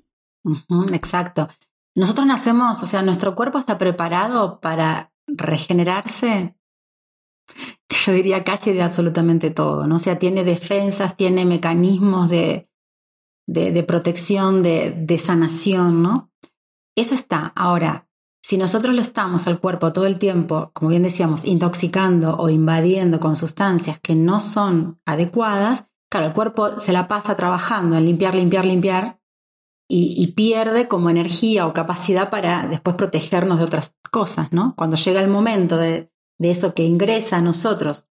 [0.93, 1.49] exacto.
[1.97, 6.57] Nosotros nacemos, o sea, nuestro cuerpo está preparado para regenerarse,
[7.89, 9.97] yo diría casi de absolutamente todo, ¿no?
[9.97, 12.69] O sea, tiene defensas, tiene mecanismos de,
[13.47, 16.31] de, protección, de, de, sanación, ¿no?
[16.97, 17.53] eso está.
[17.57, 18.09] Ahora,
[18.45, 23.19] si nosotros lo estamos al cuerpo todo el tiempo, como bien decíamos, intoxicando o invadiendo
[23.19, 28.35] con sustancias que no son adecuadas, claro, el cuerpo se la pasa trabajando en limpiar,
[28.35, 29.19] limpiar, limpiar
[29.89, 34.75] y, pierde como energía o capacidad para después protegernos de otras cosas, ¿no?
[34.77, 38.09] Cuando llega el momento de, de eso que ingresa a nosotros,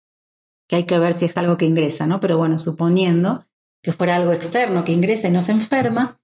[0.69, 2.19] que hay que ver si es algo que ingresa, ¿no?
[2.19, 3.47] Pero bueno, suponiendo
[3.81, 6.21] que fuera algo externo que ingresa y nos enferma,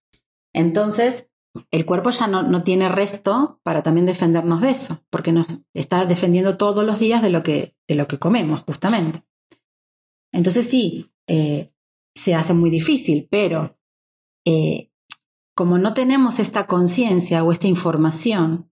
[0.52, 1.28] entonces
[1.70, 6.06] el cuerpo ya no, no, tiene resto para también defendernos de eso, porque nos está
[6.06, 9.24] defendiendo todos los días de lo que, de lo que comemos, justamente.
[10.32, 11.72] Entonces sí, eh,
[12.14, 13.78] se hace muy difícil, pero
[14.46, 14.90] eh,
[15.54, 18.70] como no tenemos esta conciencia o esta información,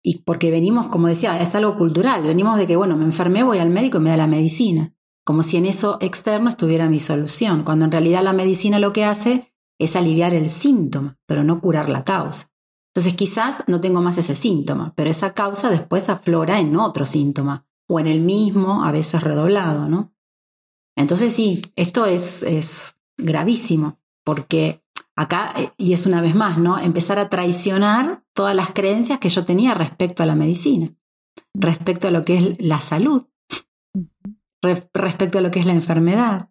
[0.00, 3.58] y porque venimos, como decía, es algo cultural, venimos de que, bueno, me enfermé, voy
[3.58, 7.64] al médico y me da la medicina, como si en eso externo estuviera mi solución,
[7.64, 11.88] cuando en realidad la medicina lo que hace es aliviar el síntoma, pero no curar
[11.88, 12.50] la causa.
[12.92, 17.66] Entonces quizás no tengo más ese síntoma, pero esa causa después aflora en otro síntoma,
[17.88, 20.12] o en el mismo, a veces redoblado, ¿no?
[20.96, 24.82] Entonces sí, esto es, es gravísimo, porque
[25.14, 26.78] acá, eh, y es una vez más, ¿no?
[26.78, 30.94] Empezar a traicionar todas las creencias que yo tenía respecto a la medicina,
[31.54, 33.26] respecto a lo que es la salud,
[34.92, 36.50] respecto a lo que es la enfermedad.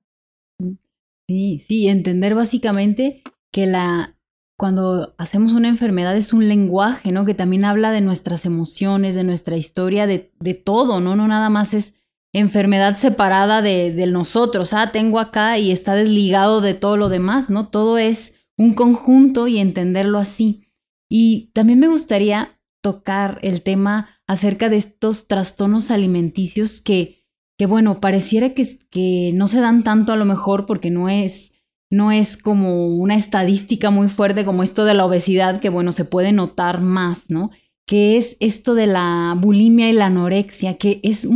[1.27, 4.17] Sí, sí, entender básicamente que la
[4.57, 7.25] cuando hacemos una enfermedad es un lenguaje, ¿no?
[7.25, 11.15] Que también habla de nuestras emociones, de nuestra historia, de, de todo, ¿no?
[11.15, 11.93] No nada más es
[12.33, 17.49] enfermedad separada de, de, nosotros, ah, tengo acá y está desligado de todo lo demás,
[17.51, 17.69] ¿no?
[17.69, 20.67] Todo es un conjunto y entenderlo así.
[21.07, 27.16] Y también me gustaría tocar el tema acerca de estos trastornos alimenticios que
[27.57, 31.53] que bueno, pareciera que, que no se dan tanto a lo mejor porque no es,
[31.89, 36.05] no es como una estadística muy fuerte como esto de la obesidad, que bueno, se
[36.05, 37.49] puede notar más, ¿no?
[37.85, 41.27] Que es esto de la bulimia y la anorexia, que es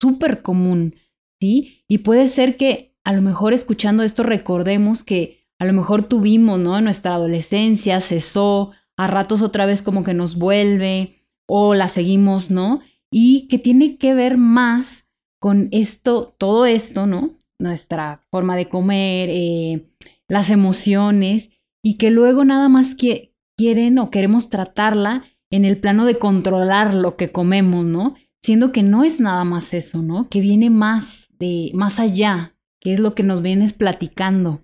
[0.00, 0.94] súper común,
[1.40, 1.84] ¿sí?
[1.88, 6.58] Y puede ser que a lo mejor escuchando esto recordemos que a lo mejor tuvimos,
[6.58, 6.78] ¿no?
[6.78, 12.50] En nuestra adolescencia cesó, a ratos otra vez como que nos vuelve o la seguimos,
[12.50, 12.80] ¿no?
[13.10, 15.04] Y que tiene que ver más
[15.40, 17.30] con esto, todo esto, ¿no?
[17.58, 19.90] Nuestra forma de comer, eh,
[20.28, 21.50] las emociones,
[21.82, 26.94] y que luego nada más que quieren o queremos tratarla en el plano de controlar
[26.94, 28.14] lo que comemos, ¿no?
[28.42, 30.28] Siendo que no es nada más eso, ¿no?
[30.28, 34.62] Que viene más de, más allá, que es lo que nos vienes platicando.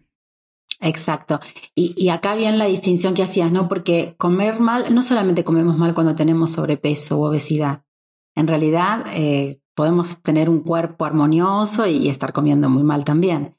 [0.81, 1.41] Exacto.
[1.75, 3.67] Y, y, acá viene la distinción que hacías, ¿no?
[3.67, 7.83] Porque comer mal, no solamente comemos mal cuando tenemos sobrepeso u obesidad.
[8.35, 13.57] En realidad, eh, podemos tener un cuerpo armonioso y estar comiendo muy mal también.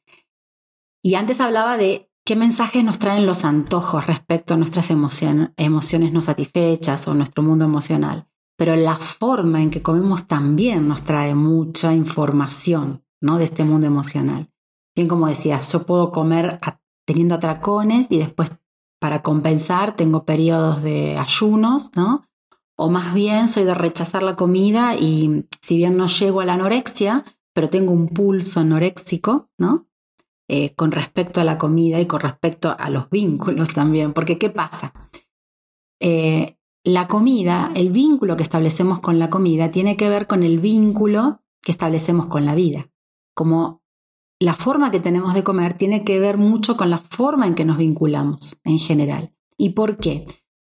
[1.03, 6.21] Y antes hablaba de qué mensajes nos traen los antojos respecto a nuestras emociones no
[6.21, 8.27] satisfechas o nuestro mundo emocional.
[8.57, 13.37] Pero la forma en que comemos también nos trae mucha información ¿no?
[13.37, 14.49] de este mundo emocional.
[14.95, 16.59] Bien como decías, yo puedo comer
[17.05, 18.51] teniendo atracones y después
[18.99, 22.25] para compensar tengo periodos de ayunos, ¿no?
[22.77, 26.53] O más bien soy de rechazar la comida y si bien no llego a la
[26.53, 29.87] anorexia, pero tengo un pulso anoréxico, ¿no?
[30.47, 34.49] Eh, con respecto a la comida y con respecto a los vínculos también, porque ¿qué
[34.49, 34.93] pasa?
[35.99, 40.59] Eh, la comida, el vínculo que establecemos con la comida tiene que ver con el
[40.59, 42.89] vínculo que establecemos con la vida.
[43.33, 43.81] Como
[44.39, 47.65] la forma que tenemos de comer tiene que ver mucho con la forma en que
[47.65, 49.33] nos vinculamos en general.
[49.57, 50.25] ¿Y por qué?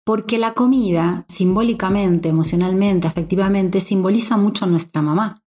[0.04, 5.42] Porque la comida simbólicamente, emocionalmente, afectivamente, simboliza mucho nuestra mamá.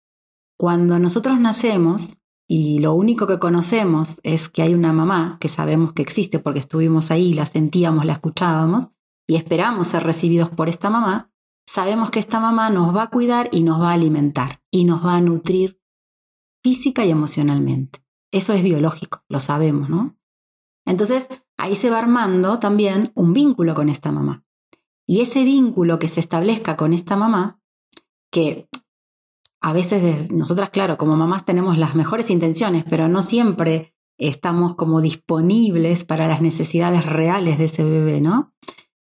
[0.58, 5.94] Cuando nosotros nacemos y lo único que conocemos es que hay una mamá, que sabemos
[5.94, 8.90] que existe porque estuvimos ahí, la sentíamos, la escuchábamos,
[9.28, 11.32] y esperamos ser recibidos por esta mamá,
[11.66, 15.06] sabemos que esta mamá nos va a cuidar y nos va a alimentar y nos
[15.06, 15.82] va a nutrir
[16.62, 18.04] física y emocionalmente.
[18.34, 20.18] Eso es biológico, lo sabemos, ¿no?
[20.86, 21.30] Entonces,
[21.62, 24.44] ahí se va armando también un vínculo con esta mamá.
[25.06, 27.62] Y ese vínculo que se establezca con esta mamá,
[28.32, 28.68] que
[29.62, 35.02] a veces nosotras, claro, como mamás tenemos las mejores intenciones, pero no siempre estamos como
[35.02, 38.54] disponibles para las necesidades reales de ese bebé, ¿no?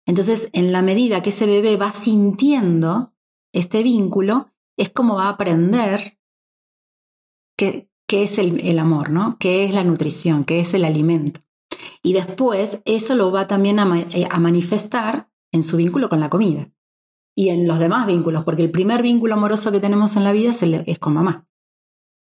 [0.06, 3.14] Entonces, en la medida que ese bebé va sintiendo
[3.54, 6.20] este vínculo, es como va a aprender
[7.58, 9.38] qué, es el, el amor, ¿no?
[9.40, 10.44] ¿Qué es la nutrición?
[10.44, 11.42] ¿Qué es el alimento?
[12.04, 16.72] Y después eso lo va también a, eh, manifestar en su vínculo con la comida
[17.36, 20.52] y en los demás vínculos, porque el primer vínculo amoroso que tenemos en la vida
[20.52, 21.48] es, con mamá.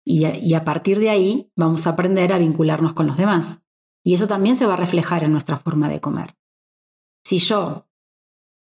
[0.06, 3.64] Y y a, partir de ahí vamos a aprender a vincularnos con los demás.
[4.04, 6.38] Y eso también se va a reflejar en nuestra forma de comer.
[7.24, 7.88] Si yo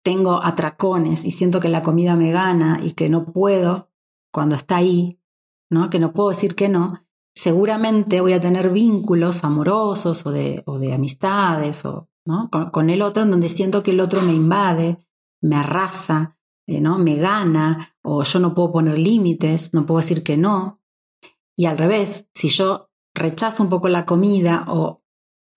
[0.03, 3.91] tengo atracones y siento que la comida me gana y que no puedo
[4.33, 5.21] cuando está ahí,
[5.71, 5.91] ¿no?
[5.91, 7.07] Que no puedo decir que no,
[7.41, 12.51] seguramente voy a tener vínculos amorosos o de, o de amistades o, ¿no?
[12.51, 14.99] con, el otro en donde siento que el otro me invade,
[15.41, 16.99] me arrasa, eh, ¿no?
[16.99, 20.81] me gana o yo no puedo poner límites, no puedo decir que no.
[21.57, 25.03] Y al revés, si yo rechazo un poco la comida o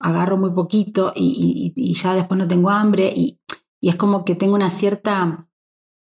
[0.00, 3.40] agarro muy poquito y, y ya después no tengo hambre y
[3.84, 5.46] y es como que tengo una cierta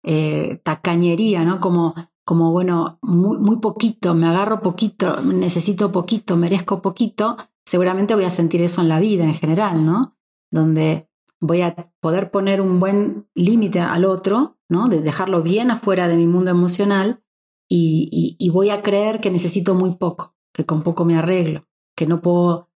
[0.04, 1.60] eh, tacañería, ¿no?
[1.60, 8.24] Como, como bueno, muy, muy poquito, me agarro poquito, necesito poquito, merezco poquito, seguramente voy
[8.24, 10.16] a sentir eso en la vida en general, ¿no?
[10.50, 11.08] Donde
[11.40, 14.88] voy a poder poner un buen límite al otro, ¿no?
[14.88, 17.22] De dejarlo bien afuera de mi mundo emocional
[17.68, 22.06] y, y, voy a creer que necesito muy poco, que con poco me arreglo, que
[22.06, 22.68] no puedo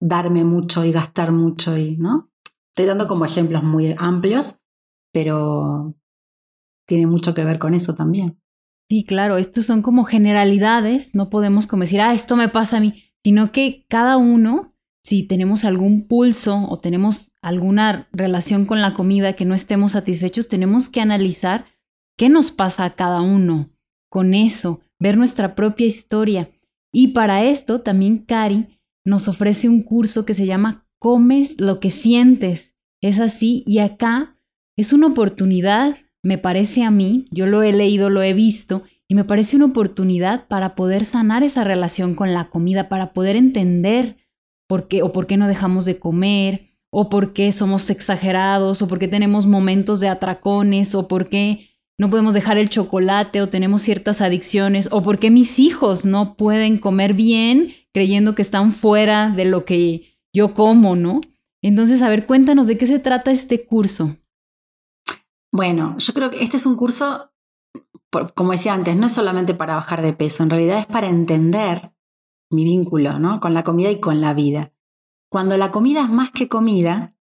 [0.00, 2.30] darme mucho y gastar mucho y, ¿no?
[2.72, 4.58] Estoy dando como ejemplos muy amplios,
[5.12, 5.94] pero
[6.86, 8.40] tiene mucho que ver con eso también.
[8.88, 12.80] Sí, claro, estos son como generalidades, no podemos como decir, ah, esto me pasa a
[12.80, 14.74] mí, sino que cada uno,
[15.04, 20.48] si tenemos algún pulso o tenemos alguna relación con la comida que no estemos satisfechos,
[20.48, 21.66] tenemos que analizar
[22.16, 23.70] qué nos pasa a cada uno
[24.10, 26.50] con eso, ver nuestra propia historia.
[26.90, 31.90] Y para esto también Cari nos ofrece un curso que se llama Comes lo que
[31.90, 34.36] sientes es así y acá
[34.76, 35.96] es una oportunidad,
[36.28, 39.64] me parece a mí, yo lo he leído, lo he visto, y me parece una
[39.64, 44.18] oportunidad para poder sanar esa relación con la comida, para poder entender
[44.68, 48.88] por qué o por qué no dejamos de comer, o por qué somos exagerados, o
[48.88, 53.48] por qué tenemos momentos de atracones, o por qué no podemos dejar el chocolate, o
[53.48, 58.72] tenemos ciertas adicciones, o por qué mis hijos no pueden comer bien creyendo que están
[58.72, 61.22] fuera de lo que yo como, ¿no?
[61.62, 64.18] Entonces, a ver, cuéntanos de qué se trata este curso.
[65.52, 67.32] Bueno, yo creo que este es un curso,
[68.34, 71.92] como decía antes, no es solamente para bajar de peso, en realidad es para entender
[72.50, 73.40] mi vínculo ¿no?
[73.40, 74.72] con la comida y con la vida.
[75.30, 77.14] Cuando la comida es más que comida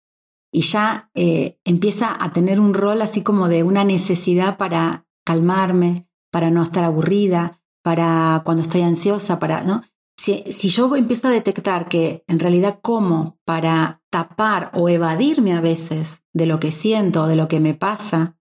[0.52, 6.08] y ya eh, empieza a tener un rol así como de una necesidad para calmarme,
[6.30, 9.82] para no estar aburrida, para cuando estoy ansiosa, para, ¿no?
[10.18, 16.22] Si, yo empiezo a detectar que en realidad como para tapar o evadirme a veces
[16.32, 18.38] de lo que siento o de lo que me pasa,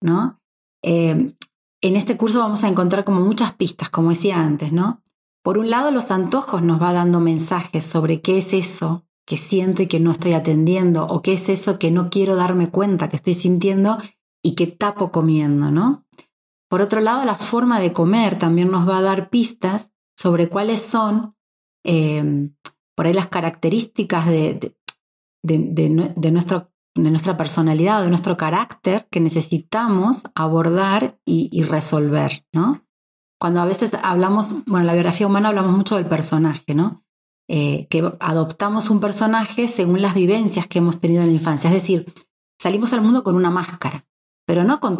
[0.00, 0.40] ¿no?
[0.82, 1.34] Eh,
[1.82, 5.02] en este curso vamos a encontrar como muchas pistas, como decía antes, ¿no?
[5.44, 9.82] Por un lado, los antojos nos va dando mensajes sobre qué es eso que siento
[9.82, 13.16] y que no estoy atendiendo, o qué es eso que no quiero darme cuenta que
[13.16, 13.98] estoy sintiendo
[14.42, 16.06] y que tapo comiendo, ¿no?
[16.70, 20.80] Por otro lado, la forma de comer también nos va a dar pistas sobre cuáles
[20.80, 21.36] son
[21.84, 22.48] eh,
[22.96, 24.74] por ahí las características de,
[25.42, 32.86] de, nuestro, de, nuestra personalidad o de nuestro carácter que necesitamos abordar y, resolver, ¿no?
[33.40, 37.04] Cuando a veces hablamos, bueno, en la biografía humana hablamos mucho del personaje, ¿no?
[37.48, 41.68] Eh, que adoptamos un personaje según las vivencias que hemos tenido en la infancia.
[41.68, 42.12] Es decir,
[42.60, 44.06] salimos al mundo con una máscara,
[44.46, 44.98] pero no con,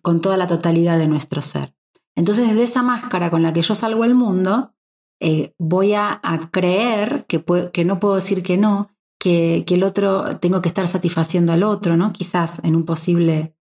[0.00, 1.76] con toda la totalidad de nuestro ser.
[2.16, 4.74] Entonces, desde esa máscara con la que yo salgo al mundo,
[5.24, 10.60] eh, voy a, creer que, que, no puedo decir que no, que, el otro, tengo
[10.60, 12.12] que estar satisfaciendo al otro, ¿no?
[12.12, 13.56] Quizás en un posible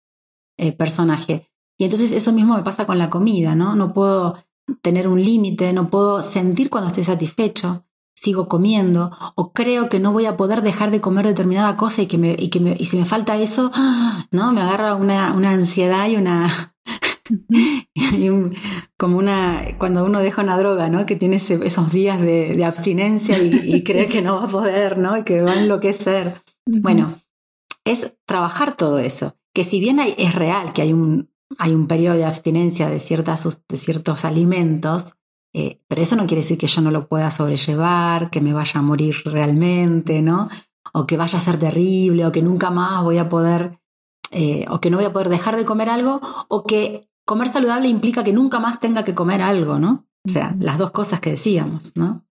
[0.56, 1.50] eh, personaje.
[1.78, 3.76] Y entonces eso mismo me pasa con la comida, ¿no?
[3.76, 4.38] No puedo
[4.80, 10.12] tener un límite, no puedo sentir cuando estoy satisfecho, sigo comiendo, o creo que no
[10.12, 12.96] voy a poder dejar de comer determinada cosa y que, me, y que y si
[12.96, 13.70] me falta eso,
[14.30, 14.52] ¿no?
[14.52, 16.74] Me agarra una, una ansiedad y una,
[18.96, 21.06] como una, cuando uno deja una droga, ¿no?
[21.06, 25.16] Que tiene esos días de, abstinencia y, cree que no va a poder, ¿no?
[25.16, 26.34] Y que va a enloquecer.
[26.66, 27.12] Bueno,
[27.84, 29.36] es trabajar todo eso.
[29.54, 33.00] Que si bien hay, es real que hay un, hay un periodo de abstinencia de,
[33.00, 35.14] ciertas, de ciertos alimentos,
[35.52, 38.78] eh, pero eso no quiere decir que yo no lo pueda sobrellevar, que me vaya
[38.78, 40.48] a morir realmente, ¿no?
[40.92, 43.80] O que vaya a ser terrible, o que nunca más voy a poder,
[44.30, 47.86] eh, o que no voy a poder dejar de comer algo, o que comer saludable
[47.86, 50.04] implica que nunca más tenga que comer algo, ¿no?
[50.26, 52.26] O sea, las dos cosas que decíamos, ¿no?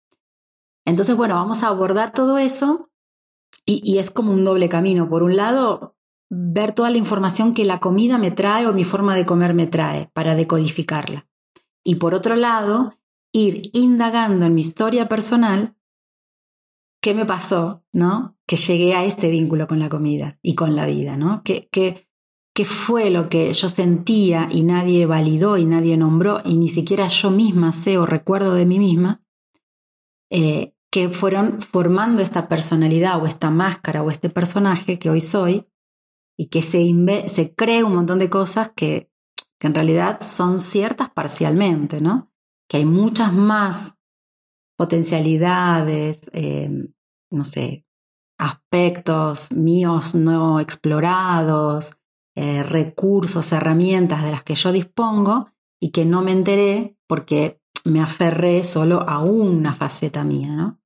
[0.86, 2.92] Entonces, bueno, vamos a abordar todo eso
[3.66, 5.08] y, es como un doble camino.
[5.08, 5.96] Por un lado,
[6.30, 9.66] ver toda la información que la comida me trae o mi forma de comer me
[9.66, 11.26] trae para decodificarla.
[11.82, 12.96] Y por otro lado,
[13.32, 15.76] ir indagando en mi historia personal
[17.02, 18.36] qué me pasó, ¿no?
[18.46, 21.42] Que llegué a este vínculo con la comida y con la vida, ¿no?
[21.42, 22.06] ¿Qué, qué,
[22.54, 27.08] qué fue lo que yo sentía y nadie validó y nadie nombró y ni siquiera
[27.08, 29.22] yo misma sé o recuerdo de mí misma,
[30.30, 35.66] eh, que fueron formando esta personalidad o esta máscara o este personaje que hoy soy
[36.38, 36.88] y que se,
[37.28, 39.10] se cree un montón de cosas que,
[39.58, 42.30] que en realidad son ciertas parcialmente, ¿no?
[42.68, 43.96] Que hay muchas más
[44.76, 46.70] potencialidades, eh,
[47.30, 47.84] no sé,
[48.38, 51.96] aspectos míos no explorados,
[52.36, 58.00] eh, recursos, herramientas de las que yo dispongo y que no me enteré porque me
[58.00, 60.80] aferré solo a una faceta mía, ¿no?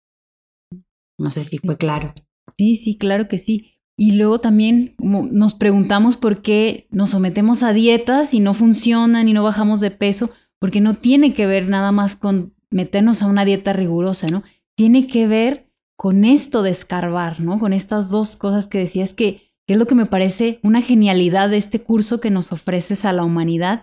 [1.19, 2.15] No sé si fue claro.
[2.57, 3.79] Sí, sí, claro que sí.
[3.97, 9.33] Y luego también nos preguntamos por qué nos sometemos a dietas y no funcionan y
[9.33, 10.31] no bajamos de peso,
[10.61, 14.45] porque no tiene que ver nada más con meternos a una dieta rigurosa, ¿no?
[14.77, 17.59] Tiene que ver con esto de escarbar, ¿no?
[17.59, 21.51] Con estas dos cosas que decías que, que es lo que me parece una genialidad
[21.51, 23.83] de este curso que nos ofreces a la humanidad.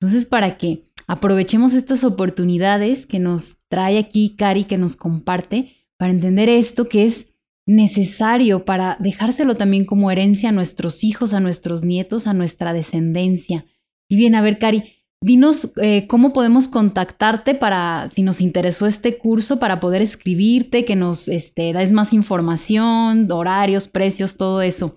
[0.00, 6.10] Entonces, para que aprovechemos estas oportunidades que nos trae aquí Cari, que nos comparte, para
[6.10, 7.26] entender esto que es
[7.66, 13.66] necesario para dejárselo también como herencia a nuestros hijos, a nuestros nietos, a nuestra descendencia.
[14.08, 14.84] Y bien, a ver, Cari,
[15.20, 20.96] dinos eh, cómo podemos contactarte para, si nos interesó este curso, para poder escribirte, que
[20.96, 24.96] nos este, des más información, horarios, precios, todo eso.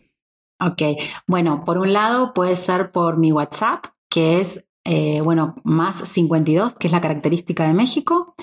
[0.62, 0.82] Ok,
[1.26, 6.76] bueno, por un lado puede ser por mi WhatsApp, que es, eh, bueno, más 52,
[6.76, 8.36] que es la característica de México,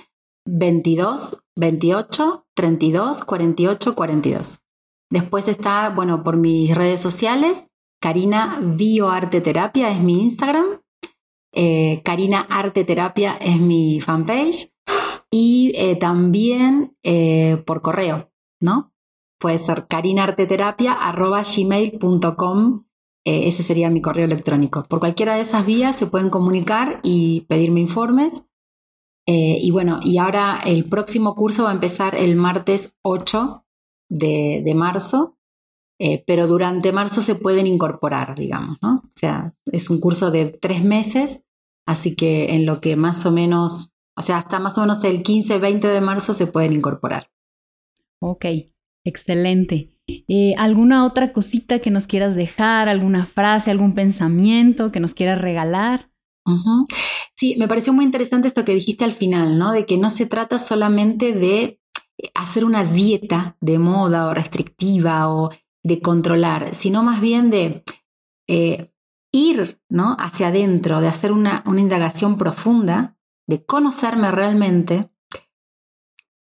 [0.47, 4.61] 22 28 32 48 42.
[5.11, 7.69] Después está, bueno, por mis redes sociales,
[8.01, 10.81] Karina Bioarte Terapia es mi Instagram,
[11.53, 14.71] eh, Karina Arte Terapia es mi fanpage
[15.31, 16.97] y eh, también
[17.67, 18.96] por correo, ¿no?
[19.39, 19.87] Puede ser
[21.57, 22.75] gmail.com
[23.29, 24.85] ese sería mi correo electrónico.
[24.89, 28.45] Por cualquiera de esas vías se pueden comunicar y pedirme informes
[29.27, 33.65] eh, y bueno, y ahora el próximo curso va a empezar el martes 8
[34.09, 35.37] de, marzo,
[35.99, 39.03] eh, pero durante marzo se pueden incorporar, digamos, ¿no?
[39.05, 41.43] O sea, es un curso de tres meses,
[41.87, 45.25] así que en lo que más o menos, o sea, hasta más o menos el
[45.25, 47.29] 15-20 de marzo se pueden incorporar.
[48.21, 48.47] Ok,
[49.07, 49.93] excelente.
[50.07, 52.89] Eh, ¿Alguna otra cosita que nos quieras dejar?
[52.89, 56.11] ¿Alguna frase, algún pensamiento que nos quieras regalar?
[57.35, 59.73] Sí, me pareció muy interesante esto que dijiste al final, ¿no?
[59.73, 61.81] De que no se trata solamente de
[62.35, 65.51] hacer una dieta de moda o restrictiva o
[65.83, 67.85] de controlar, sino más bien de
[68.49, 68.93] eh,
[69.33, 70.17] ir ¿no?
[70.19, 75.11] hacia adentro, de hacer una, una indagación profunda, de conocerme realmente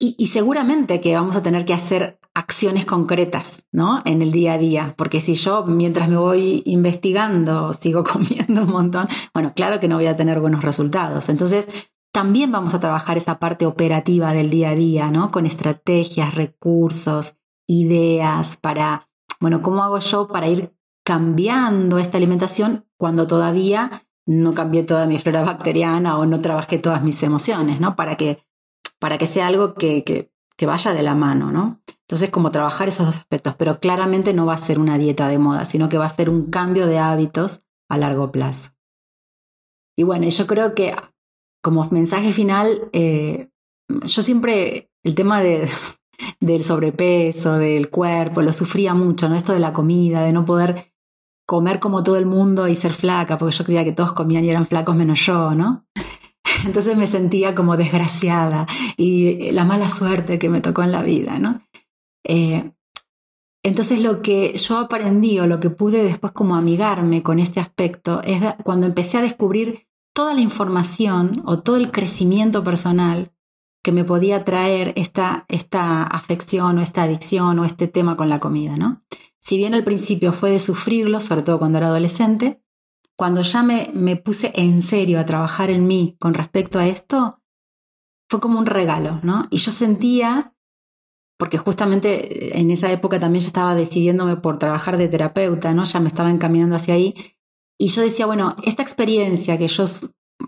[0.04, 4.02] y, seguramente que vamos a tener que hacer acciones concretas, ¿no?
[4.04, 8.70] En el día a día, porque si yo mientras me voy investigando sigo comiendo un
[8.70, 11.28] montón, bueno, claro que no voy a tener buenos resultados.
[11.28, 11.68] Entonces,
[12.12, 15.30] también vamos a trabajar esa parte operativa del día a día, ¿no?
[15.30, 17.34] Con estrategias, recursos,
[17.68, 19.08] ideas para,
[19.40, 20.74] bueno, ¿cómo hago yo para ir
[21.04, 27.04] cambiando esta alimentación cuando todavía no cambié toda mi flora bacteriana o no trabajé todas
[27.04, 27.94] mis emociones, ¿no?
[27.94, 28.44] Para que
[29.02, 30.30] para que sea algo que, que,
[30.64, 31.82] vaya de la mano, ¿no?
[32.02, 35.38] Entonces, como trabajar esos dos aspectos, pero claramente no va a ser una dieta de
[35.38, 38.70] moda, sino que va a ser un cambio de hábitos a largo plazo.
[39.96, 40.94] Y bueno, yo creo que
[41.60, 43.50] como mensaje final, eh,
[43.88, 45.68] yo siempre el tema de,
[46.40, 49.34] del sobrepeso, del cuerpo, lo sufría mucho, ¿no?
[49.34, 50.92] Esto de la comida, de no poder
[51.44, 54.50] comer como todo el mundo y ser flaca, porque yo creía que todos comían y
[54.50, 55.86] eran flacos menos yo, ¿no?
[56.66, 61.38] Entonces me sentía como desgraciada y la mala suerte que me tocó en la vida,
[61.38, 61.62] ¿no?
[62.24, 62.72] Eh,
[63.64, 68.20] entonces lo que yo aprendí o lo que pude después como amigarme con este aspecto
[68.24, 73.32] es cuando empecé a descubrir toda la información o todo el crecimiento personal
[73.82, 78.40] que me podía traer esta, esta afección o esta adicción o este tema con la
[78.40, 79.02] comida, ¿no?
[79.40, 82.61] Si bien al principio fue de sufrirlo, sobre todo cuando era adolescente,
[83.22, 87.40] cuando ya me, puse en serio a trabajar en mí con respecto a esto,
[88.28, 89.46] fue como un regalo, ¿no?
[89.48, 90.56] Y yo sentía,
[91.38, 95.84] porque justamente en esa época también yo estaba decidiéndome por trabajar de terapeuta, ¿no?
[95.84, 97.14] Ya me estaba encaminando hacia ahí.
[97.78, 99.84] Y yo decía, bueno, esta experiencia que yo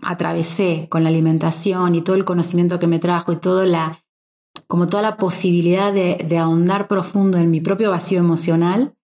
[0.01, 4.03] atravesé con la alimentación y todo el conocimiento que me trajo y toda la,
[4.67, 8.97] como toda la posibilidad de ahondar profundo en mi propio vacío emocional,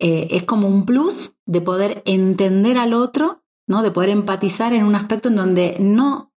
[0.00, 3.82] eh, es como un plus de poder entender al otro, ¿no?
[3.82, 6.32] De poder empatizar en un aspecto en donde no,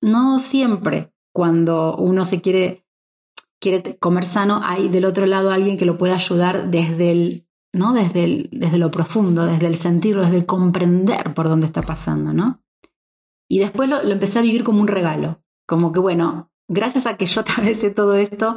[0.00, 2.86] no siempre cuando uno se quiere,
[3.60, 7.92] quiere comer sano, hay del otro lado alguien que lo puede ayudar desde el, ¿no?
[7.92, 12.32] Desde, el, desde lo profundo, desde el sentirlo, desde el comprender por dónde está pasando,
[12.32, 12.62] ¿no?
[13.48, 17.16] Y después lo, lo empecé a vivir como un regalo, como que bueno, gracias a
[17.16, 18.56] que yo atravesé todo esto,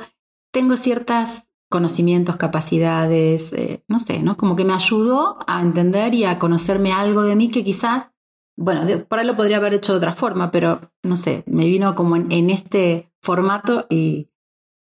[0.52, 4.38] tengo ciertas conocimientos, capacidades, eh, no sé, ¿no?
[4.38, 8.12] Como que me ayudó a entender y a conocerme algo de mí que quizás,
[8.58, 11.94] bueno, por ahí lo podría haber hecho de otra forma, pero no sé, me vino
[11.96, 14.30] como en, este formato y,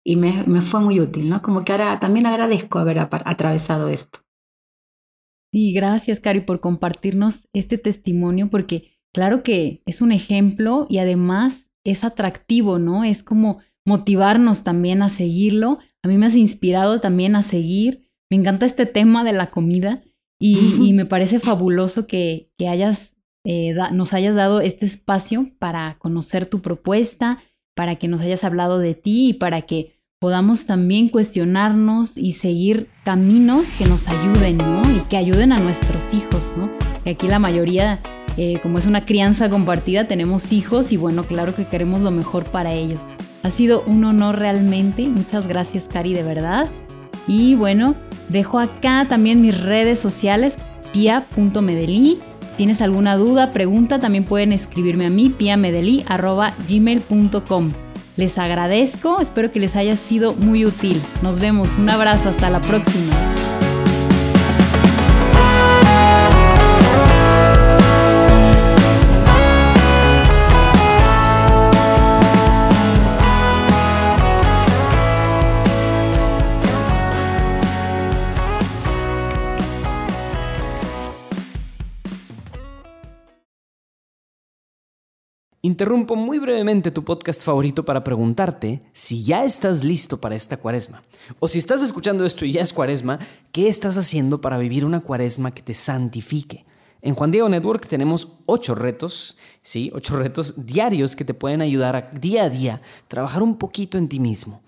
[0.05, 1.41] y me, me, fue muy útil, ¿no?
[1.41, 4.21] Como que ahora también agradezco haber atravesado esto.
[5.53, 11.71] Sí, gracias, Cari, por compartirnos este testimonio, porque claro que es un ejemplo y además
[11.85, 13.05] es atractivo, ¿no?
[13.05, 15.79] Es como motivarnos también a seguirlo.
[16.03, 18.09] A mí me has inspirado también a seguir.
[18.31, 20.03] Me encanta este tema de la comida
[20.41, 23.15] y, me parece fabuloso que, que hayas,
[23.47, 27.39] eh, nos hayas dado este espacio para conocer tu propuesta,
[27.75, 32.89] para que nos hayas hablado de ti y para que podamos también cuestionarnos y seguir
[33.05, 34.83] caminos que nos ayuden, ¿no?
[34.91, 36.71] Y que ayuden a nuestros hijos, ¿no?
[37.05, 38.01] Que aquí la mayoría,
[38.37, 42.45] eh, como es una crianza compartida, tenemos hijos y bueno, claro que queremos lo mejor
[42.45, 43.01] para ellos.
[43.43, 45.07] Ha sido un honor realmente.
[45.09, 46.67] Muchas gracias, Cari, de verdad.
[47.27, 47.95] Y bueno,
[48.29, 50.57] dejo acá también mis redes sociales,
[50.93, 52.19] pia.medellí.
[52.57, 53.99] ¿Tienes alguna duda, pregunta?
[54.01, 57.73] También pueden escribirme a mí, piamedeli.gmail.com.
[58.17, 61.03] Les agradezco, espero que les haya sido muy útil.
[61.23, 63.13] Nos vemos, un abrazo, hasta la próxima.
[85.65, 91.03] Interrumpo muy brevemente tu podcast favorito para preguntarte si ya estás listo para esta cuaresma.
[91.39, 93.19] O si estás escuchando esto y ya es cuaresma,
[93.51, 96.67] ¿qué estás haciendo para vivir una cuaresma que te santifique?
[97.01, 101.97] En Juan Diego Network tenemos ocho retos, sí, ocho retos diarios que te pueden ayudar
[101.97, 104.61] a día a día trabajar un poquito en ti mismo.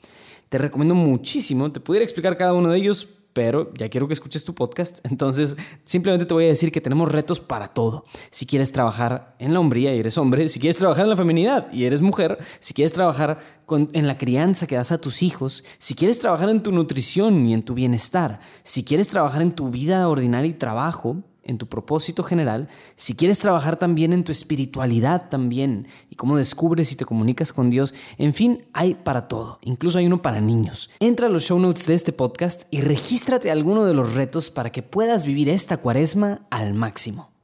[0.49, 3.07] Te recomiendo muchísimo, te pudiera explicar cada uno de ellos,
[3.37, 7.12] pero ya quiero que escuches tu podcast, entonces simplemente te voy a decir que tenemos
[7.12, 8.07] retos para todo.
[8.30, 11.70] Si quieres trabajar en la hombría y eres hombre, si quieres trabajar en la feminidad
[11.70, 15.95] y eres mujer, si quieres trabajar en la crianza que das a tus hijos, si
[15.95, 20.09] quieres trabajar en tu nutrición y en tu bienestar, si quieres trabajar en tu vida
[20.09, 25.88] ordinaria y trabajo, en tu propósito general, si quieres trabajar también en tu espiritualidad también
[26.11, 30.07] y cómo descubres y te comunicas con Dios, en fin, hay para todo, incluso hay
[30.07, 30.90] uno para niños.
[31.01, 34.51] Entra a los show notes de este podcast y regístrate a alguno de los retos
[34.51, 37.36] para que puedas vivir esta cuaresma al máximo.